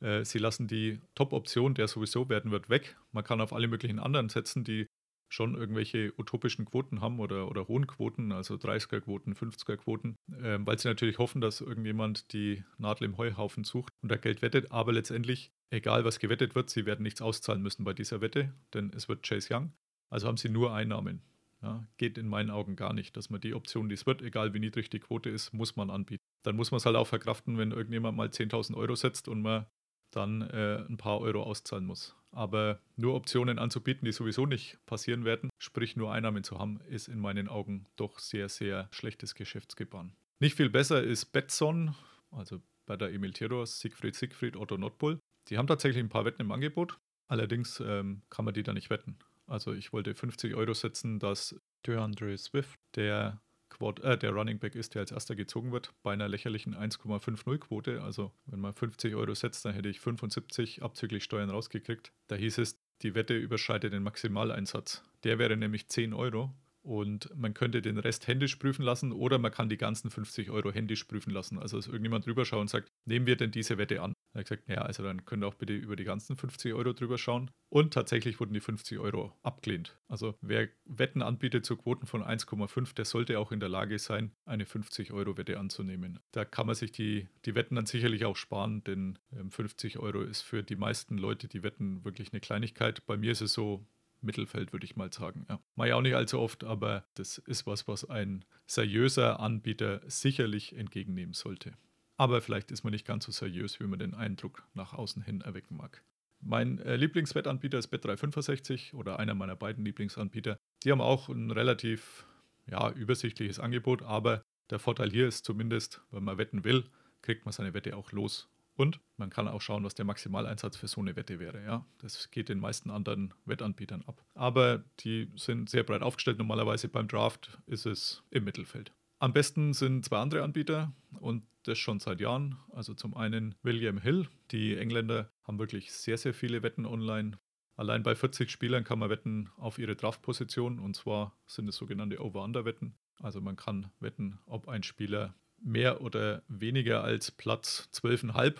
Äh, 0.00 0.24
sie 0.24 0.38
lassen 0.38 0.66
die 0.66 1.00
Top-Option, 1.14 1.74
der 1.74 1.86
sowieso 1.86 2.28
werden 2.28 2.50
wird, 2.50 2.68
weg. 2.68 2.96
Man 3.12 3.22
kann 3.22 3.40
auf 3.40 3.52
alle 3.52 3.68
möglichen 3.68 4.00
anderen 4.00 4.28
setzen, 4.28 4.64
die 4.64 4.86
schon 5.28 5.54
irgendwelche 5.54 6.12
utopischen 6.18 6.64
Quoten 6.64 7.00
haben 7.00 7.20
oder, 7.20 7.48
oder 7.48 7.68
hohen 7.68 7.86
Quoten, 7.86 8.32
also 8.32 8.54
30er-Quoten, 8.54 9.34
50er-Quoten, 9.34 10.16
äh, 10.32 10.58
weil 10.60 10.78
sie 10.78 10.88
natürlich 10.88 11.18
hoffen, 11.18 11.40
dass 11.40 11.60
irgendjemand 11.60 12.32
die 12.32 12.64
Nadel 12.78 13.04
im 13.06 13.18
Heuhaufen 13.18 13.64
sucht 13.64 13.92
und 14.02 14.10
da 14.10 14.16
Geld 14.16 14.42
wettet. 14.42 14.72
Aber 14.72 14.92
letztendlich, 14.92 15.52
egal 15.70 16.04
was 16.04 16.18
gewettet 16.18 16.54
wird, 16.54 16.70
sie 16.70 16.86
werden 16.86 17.02
nichts 17.02 17.20
auszahlen 17.20 17.62
müssen 17.62 17.84
bei 17.84 17.92
dieser 17.92 18.20
Wette, 18.20 18.54
denn 18.74 18.90
es 18.94 19.08
wird 19.08 19.26
Chase 19.26 19.54
Young. 19.54 19.72
Also 20.10 20.26
haben 20.26 20.38
sie 20.38 20.48
nur 20.48 20.72
Einnahmen. 20.74 21.22
Ja, 21.60 21.84
geht 21.96 22.18
in 22.18 22.28
meinen 22.28 22.50
Augen 22.50 22.76
gar 22.76 22.92
nicht, 22.92 23.16
dass 23.16 23.30
man 23.30 23.40
die 23.40 23.52
Option, 23.52 23.88
die 23.88 23.96
es 23.96 24.06
wird, 24.06 24.22
egal 24.22 24.54
wie 24.54 24.60
niedrig 24.60 24.90
die 24.90 25.00
Quote 25.00 25.28
ist, 25.28 25.52
muss 25.52 25.74
man 25.74 25.90
anbieten. 25.90 26.22
Dann 26.44 26.54
muss 26.54 26.70
man 26.70 26.76
es 26.76 26.86
halt 26.86 26.94
auch 26.94 27.08
verkraften, 27.08 27.58
wenn 27.58 27.72
irgendjemand 27.72 28.16
mal 28.16 28.28
10.000 28.28 28.76
Euro 28.76 28.94
setzt 28.94 29.26
und 29.26 29.42
man 29.42 29.66
dann 30.10 30.42
äh, 30.42 30.84
ein 30.88 30.96
paar 30.96 31.20
Euro 31.20 31.42
auszahlen 31.42 31.84
muss. 31.84 32.14
Aber 32.30 32.80
nur 32.96 33.14
Optionen 33.14 33.58
anzubieten, 33.58 34.04
die 34.04 34.12
sowieso 34.12 34.46
nicht 34.46 34.78
passieren 34.86 35.24
werden, 35.24 35.50
sprich 35.58 35.96
nur 35.96 36.12
Einnahmen 36.12 36.44
zu 36.44 36.58
haben, 36.58 36.80
ist 36.88 37.08
in 37.08 37.18
meinen 37.18 37.48
Augen 37.48 37.86
doch 37.96 38.18
sehr, 38.18 38.48
sehr 38.48 38.88
schlechtes 38.90 39.34
Geschäftsgebaren. 39.34 40.12
Nicht 40.40 40.56
viel 40.56 40.70
besser 40.70 41.02
ist 41.02 41.26
Betson, 41.26 41.94
also 42.30 42.60
bei 42.86 42.96
der 42.96 43.12
Emil 43.12 43.32
Theodors, 43.32 43.80
Siegfried 43.80 44.14
Siegfried, 44.14 44.56
Otto 44.56 44.76
Nordpol. 44.76 45.20
Die 45.48 45.58
haben 45.58 45.66
tatsächlich 45.66 46.02
ein 46.02 46.10
paar 46.10 46.24
Wetten 46.24 46.42
im 46.42 46.52
Angebot, 46.52 46.98
allerdings 47.28 47.80
ähm, 47.80 48.22
kann 48.30 48.44
man 48.44 48.54
die 48.54 48.62
da 48.62 48.72
nicht 48.72 48.90
wetten. 48.90 49.18
Also 49.46 49.72
ich 49.72 49.92
wollte 49.92 50.14
50 50.14 50.54
Euro 50.54 50.74
setzen, 50.74 51.18
dass 51.18 51.58
DeAndre 51.86 52.36
Swift, 52.36 52.78
der 52.94 53.40
Quad, 53.70 54.00
äh, 54.00 54.18
der 54.18 54.30
Running 54.30 54.58
Back 54.58 54.74
ist, 54.74 54.94
der 54.94 55.00
als 55.00 55.12
erster 55.12 55.34
gezogen 55.34 55.72
wird, 55.72 55.92
bei 56.02 56.12
einer 56.12 56.28
lächerlichen 56.28 56.74
1,50 56.74 57.58
Quote. 57.58 58.02
Also 58.02 58.32
wenn 58.46 58.60
man 58.60 58.74
50 58.74 59.14
Euro 59.14 59.34
setzt, 59.34 59.64
dann 59.64 59.74
hätte 59.74 59.88
ich 59.88 60.00
75 60.00 60.82
abzüglich 60.82 61.24
Steuern 61.24 61.50
rausgekriegt. 61.50 62.12
Da 62.26 62.36
hieß 62.36 62.58
es, 62.58 62.80
die 63.02 63.14
Wette 63.14 63.36
überschreitet 63.36 63.92
den 63.92 64.02
Maximaleinsatz. 64.02 65.02
Der 65.24 65.38
wäre 65.38 65.56
nämlich 65.56 65.88
10 65.88 66.12
Euro 66.14 66.52
und 66.88 67.28
man 67.36 67.52
könnte 67.52 67.82
den 67.82 67.98
Rest 67.98 68.26
händisch 68.26 68.56
prüfen 68.56 68.82
lassen 68.82 69.12
oder 69.12 69.38
man 69.38 69.52
kann 69.52 69.68
die 69.68 69.76
ganzen 69.76 70.10
50 70.10 70.50
Euro 70.50 70.72
händisch 70.72 71.04
prüfen 71.04 71.30
lassen. 71.30 71.58
Also 71.58 71.76
dass 71.76 71.86
irgendjemand 71.86 72.24
drüber 72.24 72.46
schaut 72.46 72.62
und 72.62 72.70
sagt, 72.70 72.90
nehmen 73.04 73.26
wir 73.26 73.36
denn 73.36 73.50
diese 73.50 73.76
Wette 73.76 74.00
an? 74.00 74.14
Er 74.32 74.40
hat 74.40 74.46
gesagt, 74.48 74.68
naja, 74.68 74.82
also 74.82 75.02
dann 75.02 75.26
könnt 75.26 75.44
ihr 75.44 75.48
auch 75.48 75.54
bitte 75.54 75.74
über 75.74 75.96
die 75.96 76.04
ganzen 76.04 76.36
50 76.36 76.72
Euro 76.72 76.94
drüber 76.94 77.18
schauen. 77.18 77.50
Und 77.68 77.92
tatsächlich 77.92 78.40
wurden 78.40 78.54
die 78.54 78.60
50 78.60 78.98
Euro 79.00 79.34
abgelehnt. 79.42 79.98
Also 80.08 80.34
wer 80.40 80.68
Wetten 80.86 81.20
anbietet 81.20 81.66
zu 81.66 81.76
Quoten 81.76 82.06
von 82.06 82.22
1,5, 82.22 82.94
der 82.94 83.04
sollte 83.04 83.38
auch 83.38 83.52
in 83.52 83.60
der 83.60 83.68
Lage 83.68 83.98
sein, 83.98 84.32
eine 84.46 84.64
50 84.64 85.12
Euro 85.12 85.36
Wette 85.36 85.58
anzunehmen. 85.58 86.20
Da 86.32 86.46
kann 86.46 86.66
man 86.66 86.74
sich 86.74 86.90
die, 86.90 87.28
die 87.44 87.54
Wetten 87.54 87.74
dann 87.74 87.84
sicherlich 87.84 88.24
auch 88.24 88.36
sparen, 88.36 88.82
denn 88.84 89.18
50 89.50 89.96
ähm, 89.96 90.00
Euro 90.00 90.22
ist 90.22 90.40
für 90.40 90.62
die 90.62 90.76
meisten 90.76 91.18
Leute, 91.18 91.48
die 91.48 91.62
wetten, 91.62 92.02
wirklich 92.04 92.32
eine 92.32 92.40
Kleinigkeit. 92.40 93.04
Bei 93.04 93.18
mir 93.18 93.32
ist 93.32 93.42
es 93.42 93.52
so, 93.52 93.86
Mittelfeld, 94.20 94.72
würde 94.72 94.84
ich 94.84 94.96
mal 94.96 95.12
sagen. 95.12 95.46
Ja. 95.48 95.60
Mache 95.76 95.88
ich 95.88 95.94
auch 95.94 96.02
nicht 96.02 96.14
allzu 96.14 96.38
oft, 96.38 96.64
aber 96.64 97.04
das 97.14 97.38
ist 97.38 97.66
was, 97.66 97.88
was 97.88 98.08
ein 98.08 98.44
seriöser 98.66 99.40
Anbieter 99.40 100.00
sicherlich 100.06 100.76
entgegennehmen 100.76 101.34
sollte. 101.34 101.74
Aber 102.16 102.40
vielleicht 102.40 102.70
ist 102.70 102.82
man 102.82 102.92
nicht 102.92 103.06
ganz 103.06 103.24
so 103.24 103.32
seriös, 103.32 103.78
wie 103.80 103.84
man 103.84 103.98
den 103.98 104.14
Eindruck 104.14 104.66
nach 104.74 104.92
außen 104.92 105.22
hin 105.22 105.40
erwecken 105.40 105.76
mag. 105.76 106.02
Mein 106.40 106.78
äh, 106.80 106.96
Lieblingswettanbieter 106.96 107.78
ist 107.78 107.92
Bet365 107.92 108.94
oder 108.94 109.18
einer 109.18 109.34
meiner 109.34 109.56
beiden 109.56 109.84
Lieblingsanbieter. 109.84 110.56
Die 110.84 110.90
haben 110.90 111.00
auch 111.00 111.28
ein 111.28 111.50
relativ 111.50 112.26
ja, 112.66 112.90
übersichtliches 112.90 113.60
Angebot, 113.60 114.02
aber 114.02 114.42
der 114.70 114.78
Vorteil 114.78 115.10
hier 115.10 115.26
ist 115.26 115.44
zumindest, 115.44 116.02
wenn 116.10 116.24
man 116.24 116.38
wetten 116.38 116.64
will, 116.64 116.84
kriegt 117.22 117.44
man 117.44 117.52
seine 117.52 117.74
Wette 117.74 117.96
auch 117.96 118.12
los 118.12 118.48
und 118.78 119.00
man 119.16 119.28
kann 119.28 119.48
auch 119.48 119.60
schauen, 119.60 119.82
was 119.82 119.94
der 119.94 120.04
Maximaleinsatz 120.04 120.76
für 120.76 120.86
so 120.86 121.00
eine 121.00 121.16
Wette 121.16 121.40
wäre. 121.40 121.62
Ja, 121.64 121.84
das 121.98 122.30
geht 122.30 122.48
den 122.48 122.60
meisten 122.60 122.90
anderen 122.90 123.34
Wettanbietern 123.44 124.04
ab. 124.06 124.24
Aber 124.34 124.84
die 125.00 125.30
sind 125.34 125.68
sehr 125.68 125.82
breit 125.82 126.02
aufgestellt. 126.02 126.38
Normalerweise 126.38 126.88
beim 126.88 127.08
Draft 127.08 127.58
ist 127.66 127.86
es 127.86 128.22
im 128.30 128.44
Mittelfeld. 128.44 128.92
Am 129.18 129.32
besten 129.32 129.72
sind 129.72 130.04
zwei 130.04 130.18
andere 130.18 130.44
Anbieter 130.44 130.92
und 131.18 131.44
das 131.64 131.76
schon 131.76 131.98
seit 131.98 132.20
Jahren. 132.20 132.56
Also 132.72 132.94
zum 132.94 133.16
einen 133.16 133.56
William 133.62 133.98
Hill. 133.98 134.28
Die 134.52 134.76
Engländer 134.76 135.32
haben 135.42 135.58
wirklich 135.58 135.92
sehr, 135.92 136.16
sehr 136.16 136.32
viele 136.32 136.62
Wetten 136.62 136.86
online. 136.86 137.36
Allein 137.74 138.04
bei 138.04 138.14
40 138.14 138.48
Spielern 138.48 138.84
kann 138.84 139.00
man 139.00 139.10
wetten 139.10 139.50
auf 139.56 139.78
ihre 139.78 139.96
Draftposition 139.96 140.78
und 140.78 140.94
zwar 140.94 141.36
sind 141.46 141.68
es 141.68 141.76
sogenannte 141.76 142.22
Over-Under-Wetten. 142.22 142.94
Also 143.20 143.40
man 143.40 143.56
kann 143.56 143.90
wetten, 143.98 144.38
ob 144.46 144.68
ein 144.68 144.84
Spieler 144.84 145.34
mehr 145.62 146.00
oder 146.00 146.42
weniger 146.48 147.04
als 147.04 147.30
Platz 147.30 147.88
12,5 147.94 148.54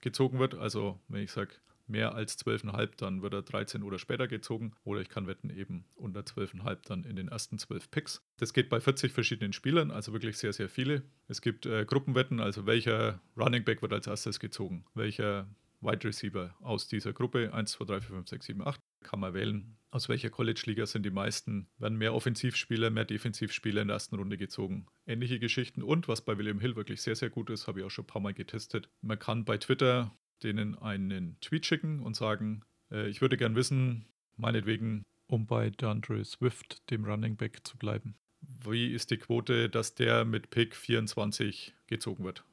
gezogen 0.00 0.38
wird. 0.38 0.54
Also 0.54 0.98
wenn 1.08 1.22
ich 1.22 1.32
sage 1.32 1.54
mehr 1.88 2.14
als 2.14 2.38
12,5, 2.38 2.90
dann 2.96 3.22
wird 3.22 3.32
er 3.32 3.42
13 3.42 3.82
oder 3.82 3.98
später 3.98 4.28
gezogen. 4.28 4.72
Oder 4.84 5.00
ich 5.00 5.08
kann 5.08 5.26
wetten 5.26 5.50
eben 5.50 5.84
unter 5.96 6.20
12,5 6.20 6.78
dann 6.86 7.04
in 7.04 7.16
den 7.16 7.28
ersten 7.28 7.58
12 7.58 7.90
Picks. 7.90 8.22
Das 8.36 8.52
geht 8.52 8.68
bei 8.68 8.80
40 8.80 9.12
verschiedenen 9.12 9.52
Spielern, 9.52 9.90
also 9.90 10.12
wirklich 10.12 10.36
sehr, 10.36 10.52
sehr 10.52 10.68
viele. 10.68 11.02
Es 11.28 11.40
gibt 11.40 11.66
äh, 11.66 11.84
Gruppenwetten, 11.84 12.40
also 12.40 12.66
welcher 12.66 13.20
Running 13.36 13.64
Back 13.64 13.82
wird 13.82 13.92
als 13.92 14.06
erstes 14.06 14.38
gezogen, 14.38 14.84
welcher 14.94 15.48
Wide 15.80 16.04
Receiver 16.06 16.54
aus 16.60 16.88
dieser 16.88 17.12
Gruppe 17.12 17.52
1, 17.52 17.72
2, 17.72 17.84
3, 17.84 18.00
4, 18.00 18.16
5, 18.16 18.28
6, 18.28 18.46
7, 18.46 18.66
8 18.66 18.80
kann 19.02 19.20
man 19.20 19.32
wählen, 19.32 19.76
aus 19.90 20.08
welcher 20.08 20.30
College-Liga 20.30 20.86
sind 20.86 21.04
die 21.04 21.10
meisten, 21.10 21.68
werden 21.78 21.98
mehr 21.98 22.14
Offensivspieler, 22.14 22.90
mehr 22.90 23.04
Defensivspieler 23.04 23.82
in 23.82 23.88
der 23.88 23.94
ersten 23.94 24.16
Runde 24.16 24.36
gezogen. 24.36 24.86
Ähnliche 25.06 25.38
Geschichten 25.38 25.82
und 25.82 26.08
was 26.08 26.24
bei 26.24 26.36
William 26.36 26.60
Hill 26.60 26.76
wirklich 26.76 27.00
sehr, 27.00 27.16
sehr 27.16 27.30
gut 27.30 27.50
ist, 27.50 27.66
habe 27.66 27.80
ich 27.80 27.86
auch 27.86 27.90
schon 27.90 28.04
ein 28.04 28.08
paar 28.08 28.22
Mal 28.22 28.34
getestet. 28.34 28.88
Man 29.00 29.18
kann 29.18 29.44
bei 29.44 29.56
Twitter 29.56 30.14
denen 30.42 30.76
einen 30.76 31.38
Tweet 31.40 31.66
schicken 31.66 32.00
und 32.00 32.14
sagen, 32.14 32.62
äh, 32.90 33.08
ich 33.08 33.20
würde 33.20 33.36
gern 33.36 33.56
wissen, 33.56 34.06
meinetwegen, 34.36 35.04
um 35.26 35.46
bei 35.46 35.70
DeAndre 35.70 36.24
Swift, 36.24 36.90
dem 36.90 37.04
Running 37.04 37.36
Back, 37.36 37.66
zu 37.66 37.76
bleiben. 37.76 38.14
Wie 38.40 38.92
ist 38.92 39.10
die 39.10 39.16
Quote, 39.16 39.68
dass 39.68 39.94
der 39.94 40.24
mit 40.24 40.50
Pick 40.50 40.76
24 40.76 41.74
gezogen 41.86 42.24
wird? 42.24 42.44